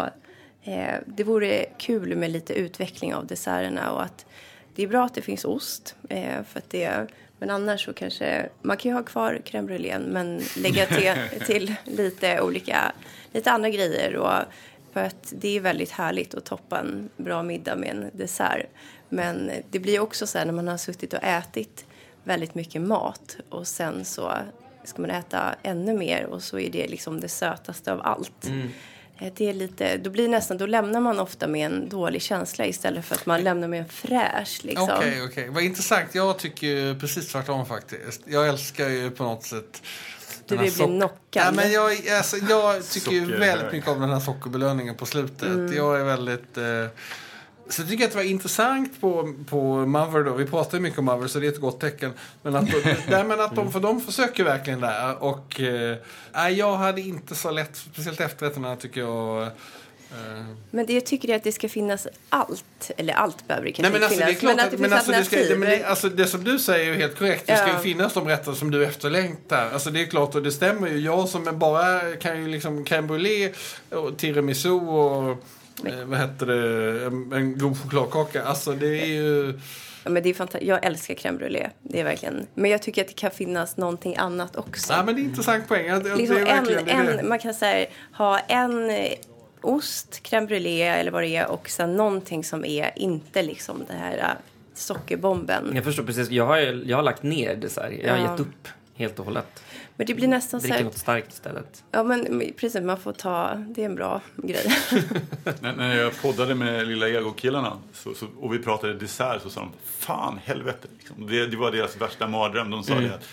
[0.64, 4.26] eh, det vore kul med lite utveckling av desserterna och att
[4.76, 7.08] det är bra att det finns ost eh, för att det
[7.42, 11.14] men annars så kanske, man kan ju ha kvar crème brûlén men lägga till,
[11.46, 12.92] till lite olika,
[13.32, 14.44] lite andra grejer och
[14.94, 18.66] för att det är väldigt härligt att toppa en bra middag med en dessert.
[19.10, 21.86] Men det blir också så här när man har suttit och ätit
[22.24, 24.34] väldigt mycket mat och sen så
[24.84, 28.48] ska man äta ännu mer och så är det liksom det sötaste av allt.
[28.48, 28.66] Eh,
[29.30, 33.06] Det är lite, då blir nästan, då lämnar man ofta med en dålig känsla istället
[33.06, 34.90] för att man lämnar med en fräsch liksom.
[34.98, 35.50] Okej, okej.
[35.50, 36.16] Vad intressant.
[36.16, 38.22] Jag tycker ju precis tvärtom faktiskt.
[38.26, 39.82] Jag älskar ju på något sätt
[40.46, 41.18] Du vill bli knockad.
[41.32, 45.44] Ja, men jag, alltså, jag tycker ju väldigt mycket om den här sockerbelöningen på slutet.
[45.44, 45.74] Mm.
[45.74, 46.58] Jag är väldigt...
[46.58, 46.86] Eh,
[47.72, 50.34] så jag tycker att det var intressant på, på Mother då.
[50.34, 52.14] Vi pratar ju mycket om Mother så det är ett gott tecken.
[52.42, 52.66] Men att,
[53.10, 55.24] nej, men att de, för de försöker verkligen där.
[55.24, 59.42] Och eh, jag hade inte så lätt, speciellt efterrätterna tycker jag.
[59.44, 59.48] Eh,
[60.72, 62.92] Men det jag tycker är att det ska finnas allt.
[62.98, 64.56] Eller allt behöver det kanske Nej, men alltså, inte det är finnas.
[64.56, 65.60] klart men att det finns alltså, det, ska, alternativ.
[65.60, 67.48] det, men det, alltså, det som du säger är ju helt korrekt.
[67.48, 67.74] Det ska Ja.
[67.78, 69.70] ju finnas de rätter som du efterlängtar.
[69.74, 70.98] Alltså, det är klart och det stämmer ju.
[71.00, 73.54] Jag som bara kan ju liksom crème brûlée
[73.96, 75.44] och tiramisu och
[75.88, 78.44] eh, vad heter det, en, en god chokladkaka.
[78.44, 79.60] Alltså det är ju...
[80.04, 81.70] Ja, men det är fanta- jag älskar crème brûlée.
[81.84, 82.48] Det är verkligen.
[82.54, 84.94] Men jag tycker att det kan finnas någonting annat också.
[84.94, 85.88] Nej men det är en intressant poäng.
[85.92, 87.20] Det, det liksom är en, verkligen det är det.
[87.20, 89.12] en, man kan säga, ha en eh,
[89.62, 93.94] ost, crème brûlée eller vad det är och sen någonting som är inte liksom det
[93.94, 94.26] här eh,
[94.74, 95.72] sockerbomben.
[95.76, 96.30] Jag förstår precis.
[96.30, 97.92] Jag har, jag har lagt ner dessert.
[98.04, 98.32] Jag har Ja.
[98.32, 99.64] gett upp helt och hållet.
[100.02, 101.84] Men det blir nästan så Dricker här, något starkt istället.
[101.92, 104.72] ja men precis man får ta, det är en bra grej.
[105.60, 109.60] När, när jag poddade med Lilla Ego-killarna så, så, och vi pratade dessert så sa
[109.60, 110.88] de Fan helvete.
[110.98, 111.28] Liksom.
[111.28, 112.70] Det, det var deras värsta mardröm.
[112.70, 113.16] De sa det.
[113.16, 113.28] Att,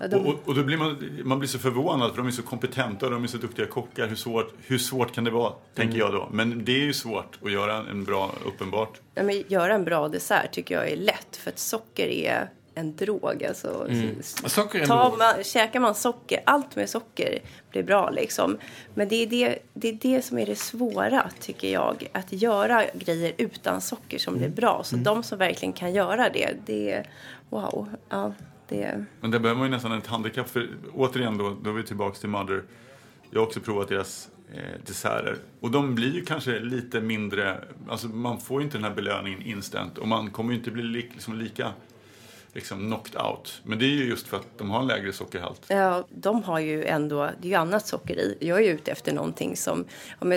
[0.00, 2.42] Ja, de- och, och, då blir man, man blir så förvånad för de är så
[2.42, 4.06] kompetenta och de är så duktiga kockar.
[4.06, 5.52] Hur svårt, hur svårt kan det vara?
[5.74, 6.28] Tänker jag då.
[6.32, 9.00] Men det är ju svårt att göra en bra, uppenbart.
[9.14, 12.96] Ja, men göra en bra dessert tycker jag är lätt för att socker är en
[12.96, 13.44] drog.
[13.44, 13.86] Alltså,
[14.20, 15.18] s- Socker är en Ta, drog.
[15.18, 17.38] man, käkar man socker, allt med socker
[17.70, 18.58] blir bra liksom.
[18.94, 22.08] Men det är det, det är det som är det svåra tycker jag.
[22.12, 24.80] Att göra grejer utan socker som blir bra.
[24.84, 27.06] Så de som verkligen kan göra det, det är
[27.48, 27.88] wow.
[28.08, 28.32] Ja,
[28.68, 30.48] det, Men där behöver man ju nästan ett handikapp.
[30.48, 32.62] För återigen då, då är vi tillbaka till Mother.
[33.30, 35.36] Jag har också provat deras eh, desserter.
[35.60, 39.42] Och de blir ju kanske lite mindre, alltså man får ju inte den här belöningen
[39.42, 39.98] instant.
[39.98, 41.72] Och man kommer ju inte bli li, liksom lika
[42.52, 43.60] liksom knocked out.
[43.64, 45.62] Men det är ju just för att de har en lägre sockerhalt.
[45.68, 48.36] Ja, de har ju ändå, det är ju annat socker i.
[48.40, 49.84] Jag är ju ute efter någonting som,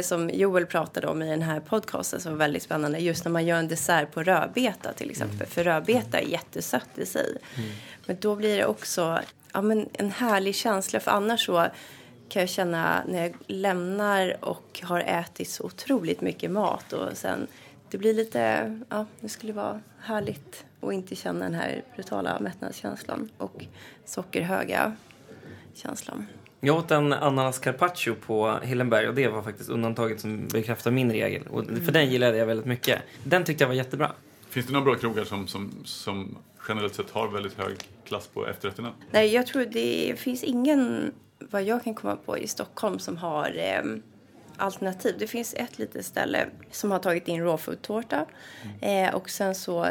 [0.04, 3.00] som Joel pratade om i den här podcasten som var väldigt spännande.
[3.00, 5.48] Just när man gör en dessert på rödbeta till exempel.
[5.48, 7.38] För rödbeta är jättesött i sig.
[8.06, 9.20] Men då blir det också
[9.54, 11.00] ja, men en härlig känsla.
[11.00, 11.68] För annars så
[12.30, 17.48] kan jag känna när jag lämnar och har ätit så otroligt mycket mat och sen
[17.90, 23.30] det blir lite, ja, det skulle vara härligt att inte känna den här brutala mättnadskänslan
[23.38, 23.66] och
[24.06, 24.96] sockerhöga
[25.74, 26.26] känslan.
[26.60, 31.12] Jag åt en ananas carpaccio på Hillenberg och det var faktiskt undantaget som bekräftar min
[31.12, 31.48] regel.
[31.48, 33.02] Och för den gillade jag väldigt mycket.
[33.24, 34.12] Den tyckte jag var jättebra.
[34.50, 38.48] Finns det några bra krogar som, som, som generellt sett har väldigt hög klass på
[38.48, 38.94] efterrätterna?
[39.12, 43.58] Nej, jag tror det finns ingen, vad jag kan komma på, i Stockholm som har
[43.58, 43.96] eh,
[44.58, 45.16] alternativ.
[45.20, 48.26] Det finns ett litet ställe som har tagit in rawfood-tårta
[48.82, 49.88] eh, och sen så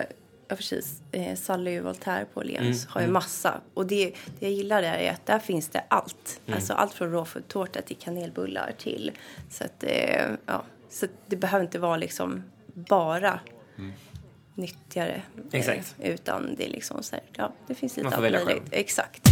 [0.52, 1.02] Ja, precis.
[1.12, 3.60] Eh, Sally Voltaire på Åhléns har ju massa.
[3.74, 4.04] Och det,
[4.38, 6.40] det jag gillar där är att där finns det allt.
[6.54, 9.12] Alltså allt från rawfood-tårta till kanelbullar till...
[9.50, 12.42] Så att, eh, ja, så det behöver inte vara liksom
[12.74, 13.40] bara
[14.54, 15.22] nyttigare.
[15.52, 15.94] eh, Exakt.
[16.02, 18.62] utan det är liksom så här, ja, det finns lite Man får allt välja möjligt.
[18.62, 18.80] själv.
[18.80, 19.28] Exakt.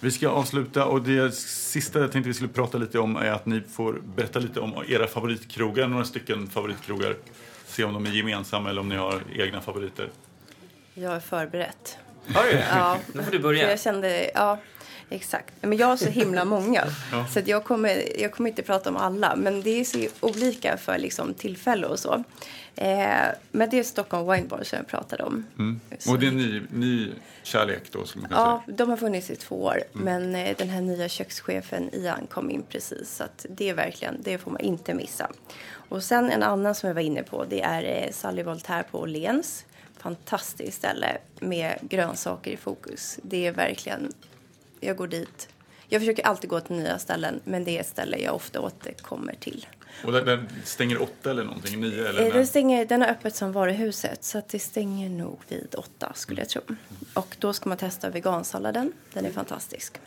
[0.00, 3.46] Vi ska avsluta och det sista jag tänkte vi skulle prata lite om är att
[3.46, 7.16] ni får berätta lite om era favoritkrogar, några stycken favoritkrogar.
[7.72, 10.08] Se om de är gemensamma eller om ni har egna favoriter.
[10.94, 11.98] Jag är förberett.
[12.34, 12.50] Har du?
[12.52, 13.70] Ja, Då får du för börja.
[13.70, 14.58] jag kände, ja,
[15.10, 15.54] exakt.
[15.60, 16.84] Men jag har så himla många.
[17.12, 17.26] Ja.
[17.26, 19.36] Så att jag, kommer, jag kommer inte prata om alla.
[19.36, 22.24] Men det är så olika för liksom, tillfälle och så.
[22.74, 23.08] Eh,
[23.50, 25.44] men det är Stockholm Wine Bar som jag pratade om.
[25.98, 27.08] Så- Och det är en ny, ny
[27.42, 28.76] kärlek då skulle man kunna Ja, säga.
[28.76, 29.78] de har funnits i två år.
[29.92, 33.16] Men eh, den här nya kökschefen Ian kom in precis.
[33.16, 35.30] Så att det är verkligen, det får man inte missa.
[35.92, 39.00] Och sen en annan som jag var inne på, det är eh, Sally Voltaire på
[39.00, 39.64] Åhléns.
[39.98, 43.18] Fantastiskt ställe med grönsaker i fokus.
[43.22, 44.12] Det är verkligen,
[44.80, 45.48] jag går dit.
[45.88, 49.34] Jag försöker alltid gå till nya ställen, men det är ett ställe jag ofta återkommer
[49.40, 49.66] till.
[50.04, 52.20] Och den, stänger åtta eller någonting, nio eller?
[52.20, 52.34] Eh, när?
[52.34, 56.40] Den, stänger, den har öppet som varuhuset, så att det stänger nog vid åtta skulle
[56.40, 56.62] jag tro.
[57.14, 58.92] Och då ska man testa vegansalladen.
[59.12, 60.00] Den är fantastisk.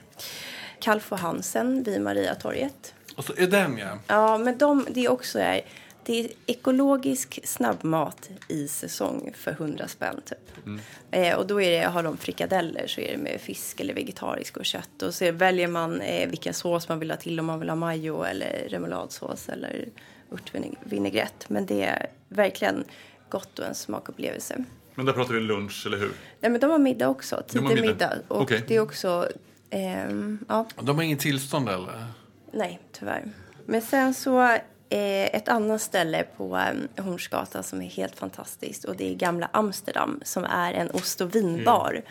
[0.79, 2.93] Kalf och Hansen vid Mariatorget.
[3.15, 3.99] Och så är den ja.
[4.07, 5.61] Ja, men de, det är också är,
[6.03, 10.67] det är ekologisk snabbmat i säsong för 100 spänn typ.
[11.11, 14.57] Eh, och då är det, har de frikadeller så är det med fisk eller vegetarisk
[14.57, 15.01] och kött.
[15.01, 17.75] Och så väljer man eh, vilken sås man vill ha till om man vill ha
[17.75, 19.89] majo eller remouladsås eller
[20.31, 21.49] örtvinägrett.
[21.49, 22.83] Men det är verkligen
[23.29, 24.63] gott och en smakupplevelse.
[24.95, 26.11] Men där pratar vi lunch, eller hur?
[26.39, 27.81] Nej, men de har middag också, tidig middag.
[27.81, 28.13] middag.
[28.27, 28.63] Och Okej.
[28.67, 29.29] det är också,
[29.69, 32.07] ehm, ja, De har ingen tillstånd eller?
[32.55, 33.23] Nej, tyvärr.
[33.65, 34.41] Men sen så
[34.89, 39.49] eh, ett annat ställe på eh, Hornsgatan som är helt fantastiskt och det är Gamla
[39.53, 42.01] Amsterdam som är en ost och vinbar.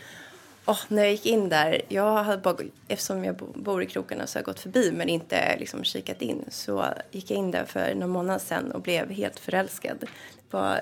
[0.66, 2.57] Åh, när jag gick in där, jag hade bara,
[2.88, 6.22] eftersom jag bo- bor i krokarna så har jag gått förbi men inte liksom kikat
[6.22, 6.45] in.
[6.49, 9.97] Så gick jag in där för någon månad sedan och blev helt förälskad.
[10.01, 10.07] Det
[10.51, 10.80] bara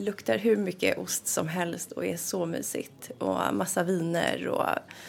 [0.00, 3.10] luktar hur mycket ost som helst och är så mysigt.
[3.18, 4.64] Och massa viner och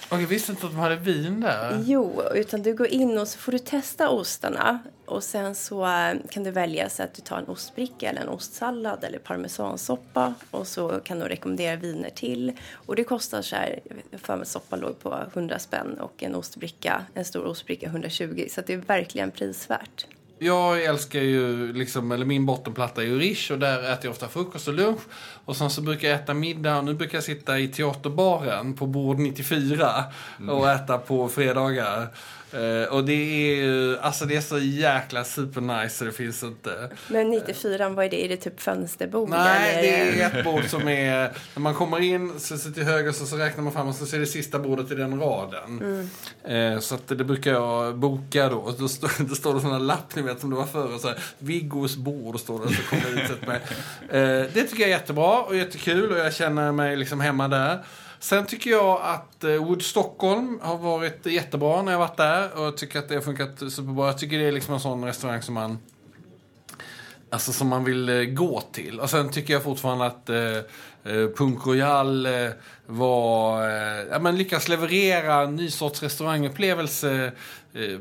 [0.09, 1.83] Och jag visste inte att de hade vin där.
[1.85, 4.79] Jo, utan du går in och så får du testa ostarna.
[5.05, 8.29] Och sen så eh, kan du välja så att du tar en ostbricka eller en
[8.29, 10.33] ostsallad eller parmesansoppa.
[10.51, 12.51] Och så kan du rekommendera viner till.
[12.73, 13.79] Och det kostar så här,
[14.11, 18.47] jag för mig soppa låg på 100 spänn och en ostbricka, en stor ostbricka 120.
[18.49, 20.07] Så det är verkligen prisvärt.
[20.43, 24.27] Jag älskar ju, liksom, eller min bottenplatta är ju Rish och där äter jag ofta
[24.27, 24.99] frukost och lunch.
[25.45, 28.85] Och sen så brukar jag äta middag och nu brukar jag sitta i teaterbaren på
[28.85, 30.03] bord 94
[30.49, 32.07] och äta på fredagar.
[32.53, 36.89] Eh, och det är ju, alltså det är så jäkla supernice så det finns inte.
[37.07, 38.25] Men 94, vad är det?
[38.25, 39.29] Är det typ fönsterbord?
[39.29, 40.11] Nej, eller?
[40.11, 41.31] det är ett bord som är...
[41.55, 44.05] När man kommer in så sitter till höger så, så räknar man fram och så
[44.05, 46.09] ser det sista bordet i den raden.
[46.43, 48.57] Eh, så att det brukar jag boka då.
[48.57, 50.97] Och då, står, då står det här lapp, ni vet som det var förr.
[50.97, 52.75] Så här, Viggos bord står det.
[52.75, 53.31] Så kommer jag ut.
[54.09, 57.79] Eh, det tycker jag är jättebra och jättekul och jag känner mig liksom hemma där.
[58.21, 62.57] Sen tycker jag att eh, Wood Stockholm har varit jättebra när jag varit där.
[62.57, 64.07] Och jag tycker att det har funkat superbra.
[64.07, 65.77] Jag tycker det är liksom en sån restaurang som man
[67.29, 68.99] Alltså som man vill eh, gå till.
[68.99, 70.57] Och sen tycker jag fortfarande att eh,
[71.13, 72.49] eh, Punk Royal eh,
[72.85, 77.31] var, eh, ja, men lyckas leverera en ny sorts restaurangupplevelse.
[77.73, 77.99] Eh, eh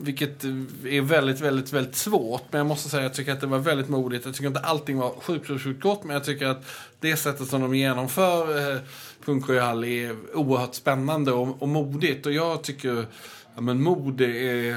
[0.00, 0.44] vilket
[0.84, 2.42] är väldigt, väldigt, väldigt svårt.
[2.50, 4.24] Men jag måste säga jag tycker att det var väldigt modigt.
[4.24, 6.04] Jag tycker inte allting var sjukt, sjukt, sjukt gott.
[6.04, 6.64] Men jag tycker att
[7.00, 8.80] det sättet som de genomför
[9.24, 12.26] Punk Royal är oerhört spännande och, och modigt.
[12.26, 13.06] Och jag tycker,
[13.54, 14.76] ja men mod är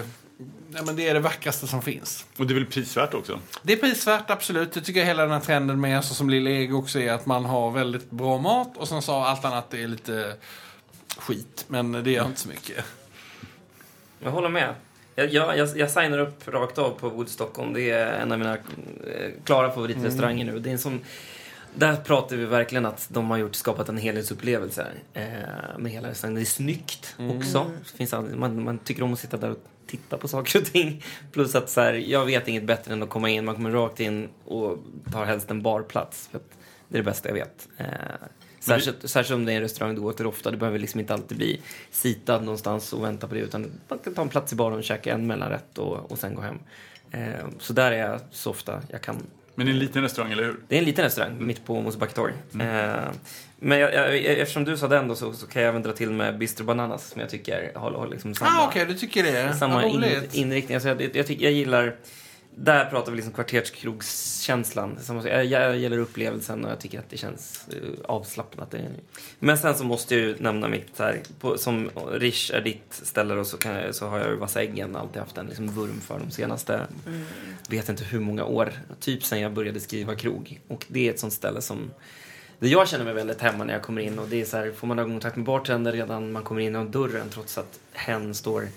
[0.73, 2.25] ja, men det är det vackraste som finns.
[2.37, 3.39] Och det är väl prisvärt också?
[3.61, 4.75] Det är prisvärt, absolut.
[4.75, 7.45] Jag tycker hela den här trenden med, så som Lilla Ego också är, att man
[7.45, 10.33] har väldigt bra mat och sen så allt annat är lite
[11.17, 11.65] skit.
[11.67, 12.85] Men det gör inte så mycket.
[14.19, 14.75] Jag håller med.
[15.15, 17.73] Jag, jag, jag, jag signar upp rakt av på Wood Stockholm.
[17.73, 20.59] Det är en av mina eh, klara favoritrestauranger nu.
[20.59, 20.99] Det är en sån,
[21.75, 25.23] där pratar vi verkligen att de har gjort, skapat en helhetsupplevelse eh,
[25.77, 26.35] med hela restaurangen.
[26.35, 27.71] Det är snyggt också.
[27.91, 29.57] Det finns man, man tycker om att sitta där och
[29.87, 31.03] titta på saker och ting.
[31.31, 33.45] Plus att så här, jag vet inget bättre än att komma in.
[33.45, 34.77] Man kommer rakt in och
[35.11, 36.27] tar helst en barplats.
[36.31, 36.49] För att
[36.89, 37.67] det är det bästa jag vet.
[37.77, 37.85] Eh,
[38.59, 40.51] Särskilt, särskilt om det är en restaurang du går till ofta.
[40.51, 41.61] Du behöver liksom inte alltid bli
[41.91, 43.39] sitad någonstans och vänta på det.
[43.39, 46.35] Utan man kan ta en plats i baren och käka en mellanrätt och, och sen
[46.35, 46.59] gå hem.
[47.11, 49.15] Eh, så där är jag så ofta jag kan.
[49.57, 50.55] Men det är en liten restaurang, eller hur?
[50.67, 52.33] Det är en liten restaurang mitt på Mosebacketorg.
[52.59, 52.95] Eh,
[53.59, 56.09] men jag, jag, eftersom du sa den då så, så kan jag även dra till
[56.11, 59.53] med Bistro Bananas som jag tycker har, har liksom samma, Ah, Okej, du tycker det?
[59.53, 60.75] samma in, inriktning.
[60.75, 61.95] Alltså jag, jag, tycker, jag gillar...
[62.59, 64.97] Där pratar vi liksom kvarterskrogskänslan.
[65.25, 68.75] Jag, gillar upplevelsen och jag tycker att det känns uh, avslappnat.
[69.39, 73.35] Men sen så måste jag ju nämna mitt här, på, som Rish är ditt ställe
[73.35, 76.01] då, så, kan jag, så har jag ju Vassa Äggen alltid haft en liksom vurm
[76.01, 76.87] för de senaste,
[77.69, 80.59] vet inte hur många år, typ sen jag började skriva krog.
[80.67, 81.91] Och det är ett sånt ställe som
[82.59, 84.71] där jag känner mig väldigt hemma när jag kommer in och det är så här,
[84.71, 88.67] får man ögonkontakt med bartender redan man kommer in genom dörren trots att hen står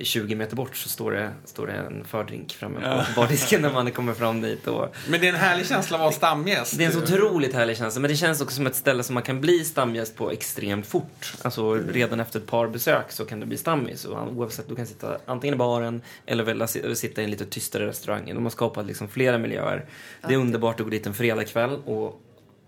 [0.00, 3.90] 20 meter bort så står det, står det en fördrink framme på bardisken när man
[3.90, 4.66] kommer fram dit.
[4.66, 6.78] Och Men det är en härlig känsla att vara stamgäst.
[6.78, 9.14] det är en så otroligt härlig känsla, men det känns också som ett ställe som
[9.14, 11.34] man kan bli stamgäst på extremt fort.
[11.42, 14.04] Alltså redan efter ett par besök så kan du bli stammis.
[14.04, 17.86] Och oavsett, du kan sitta antingen i baren eller välja sitta i en lite tystare
[17.86, 18.26] restaurang.
[18.34, 19.84] De har skapat liksom flera miljöer.
[20.28, 22.20] Det är underbart att gå dit en fredagkväll och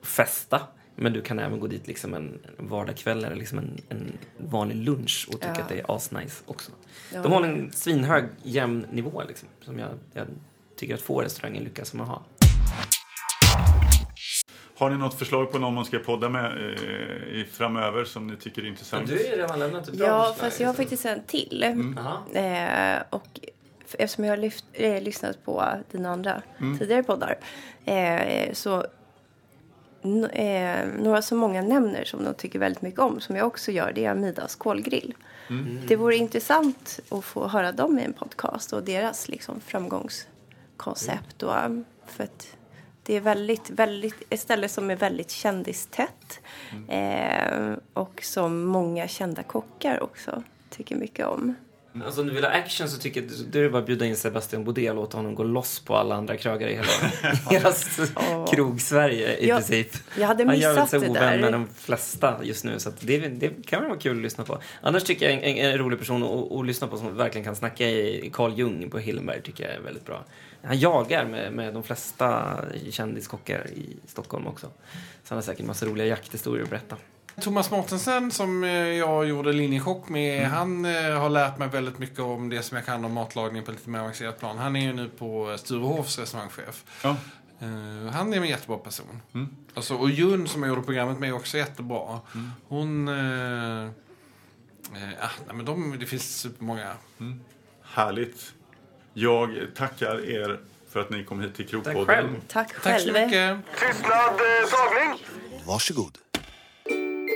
[0.02, 0.60] festa.
[1.00, 5.26] Men du kan även gå dit liksom en vardagkväll eller liksom en, en vanlig lunch
[5.28, 5.62] och tycka Ja.
[5.62, 6.72] att det är asnice också.
[7.14, 7.22] Ja.
[7.22, 10.26] De håller en svinhög, jämn nivå liksom, som jag, jag
[10.76, 12.22] tycker att få restauranger lyckas med att ha.
[14.76, 18.36] Har ni något förslag på någon man ska podda med eh, i framöver som ni
[18.36, 19.10] tycker är intressant?
[19.10, 21.64] ju redan lämnat ett bra Ja, fast jag har faktiskt en till.
[21.96, 22.96] Jaha.
[22.96, 23.40] Eh, och
[23.98, 26.42] eftersom jag har lyft, eh, lyssnat på dina andra
[26.78, 27.38] tidigare poddar
[27.84, 28.86] eh, så
[30.24, 33.92] eh, några som många nämner som de tycker väldigt mycket om, som jag också gör,
[33.94, 35.14] det är Amidas kolgrill.
[35.88, 41.42] Det vore intressant att få höra dem i en podcast och deras liksom, framgångskoncept.
[41.42, 42.56] Och, um, för att
[43.02, 46.40] det är väldigt, väldigt, ett ställe som är väldigt kändistätt
[46.88, 51.54] eh, och som många kända kockar också tycker mycket om.
[52.04, 54.06] Alltså om du vill ha action så tycker jag då är det bara att bjuda
[54.06, 56.86] in Sebastian Baudet och låta honom gå loss på alla andra krögare i hela,
[57.50, 57.72] hela
[58.50, 59.92] krog-Sverige i Ja, princip.
[60.18, 61.38] jag hade Han gör missat sig ovän där.
[61.38, 64.58] med de flesta just nu så det, det kan vara kul att lyssna på.
[64.80, 67.56] Annars tycker jag en, en, en rolig person att, att lyssna på som verkligen kan
[67.56, 70.24] snacka i Carl Jung på Hillenberg tycker jag är väldigt bra.
[70.62, 72.56] Han jagar med, med de flesta
[72.90, 74.66] kändiskockar i Stockholm också.
[74.66, 76.96] Så han har säkert massa roliga jakthistorier att berätta.
[77.40, 80.50] Thomas Mårtensen som eh, jag gjorde linjechock med, Mm.
[80.50, 83.70] han eh, har lärt mig väldigt mycket om det som jag kan om matlagning på
[83.70, 84.58] lite mer avancerat plan.
[84.58, 86.84] Han är ju nu på Sturehofs restaurangchef.
[87.02, 87.16] Ja.
[87.60, 89.22] Eh, han är en jättebra person.
[89.34, 89.48] Mm.
[89.74, 92.20] Alltså, och Jun som jag gjorde programmet med är också jättebra.
[92.68, 93.08] Hon...
[93.08, 96.92] Eh, eh, ah, nej, men de, det finns supermånga.
[97.82, 98.52] Härligt.
[99.14, 100.60] Jag tackar er
[100.92, 101.96] för att ni kom hit till Krokpodden.
[102.06, 102.28] Tack själv.
[102.48, 102.98] Tack Tack själv.
[103.00, 103.58] så mycket.
[103.80, 105.24] Tystnad, eh, tagning!
[105.66, 106.18] Varsågod.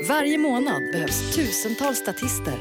[0.08, 2.58] Varje månad behövs tusentals statister.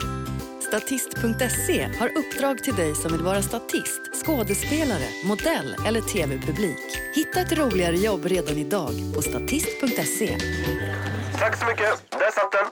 [0.67, 6.97] Statist.se har uppdrag till dig som vill vara statist, skådespelare, modell eller tv-publik.
[7.15, 10.37] Hitta ett roligare jobb redan idag på statist.se.
[11.39, 12.03] Tack så mycket.
[12.09, 12.65] Där satt den.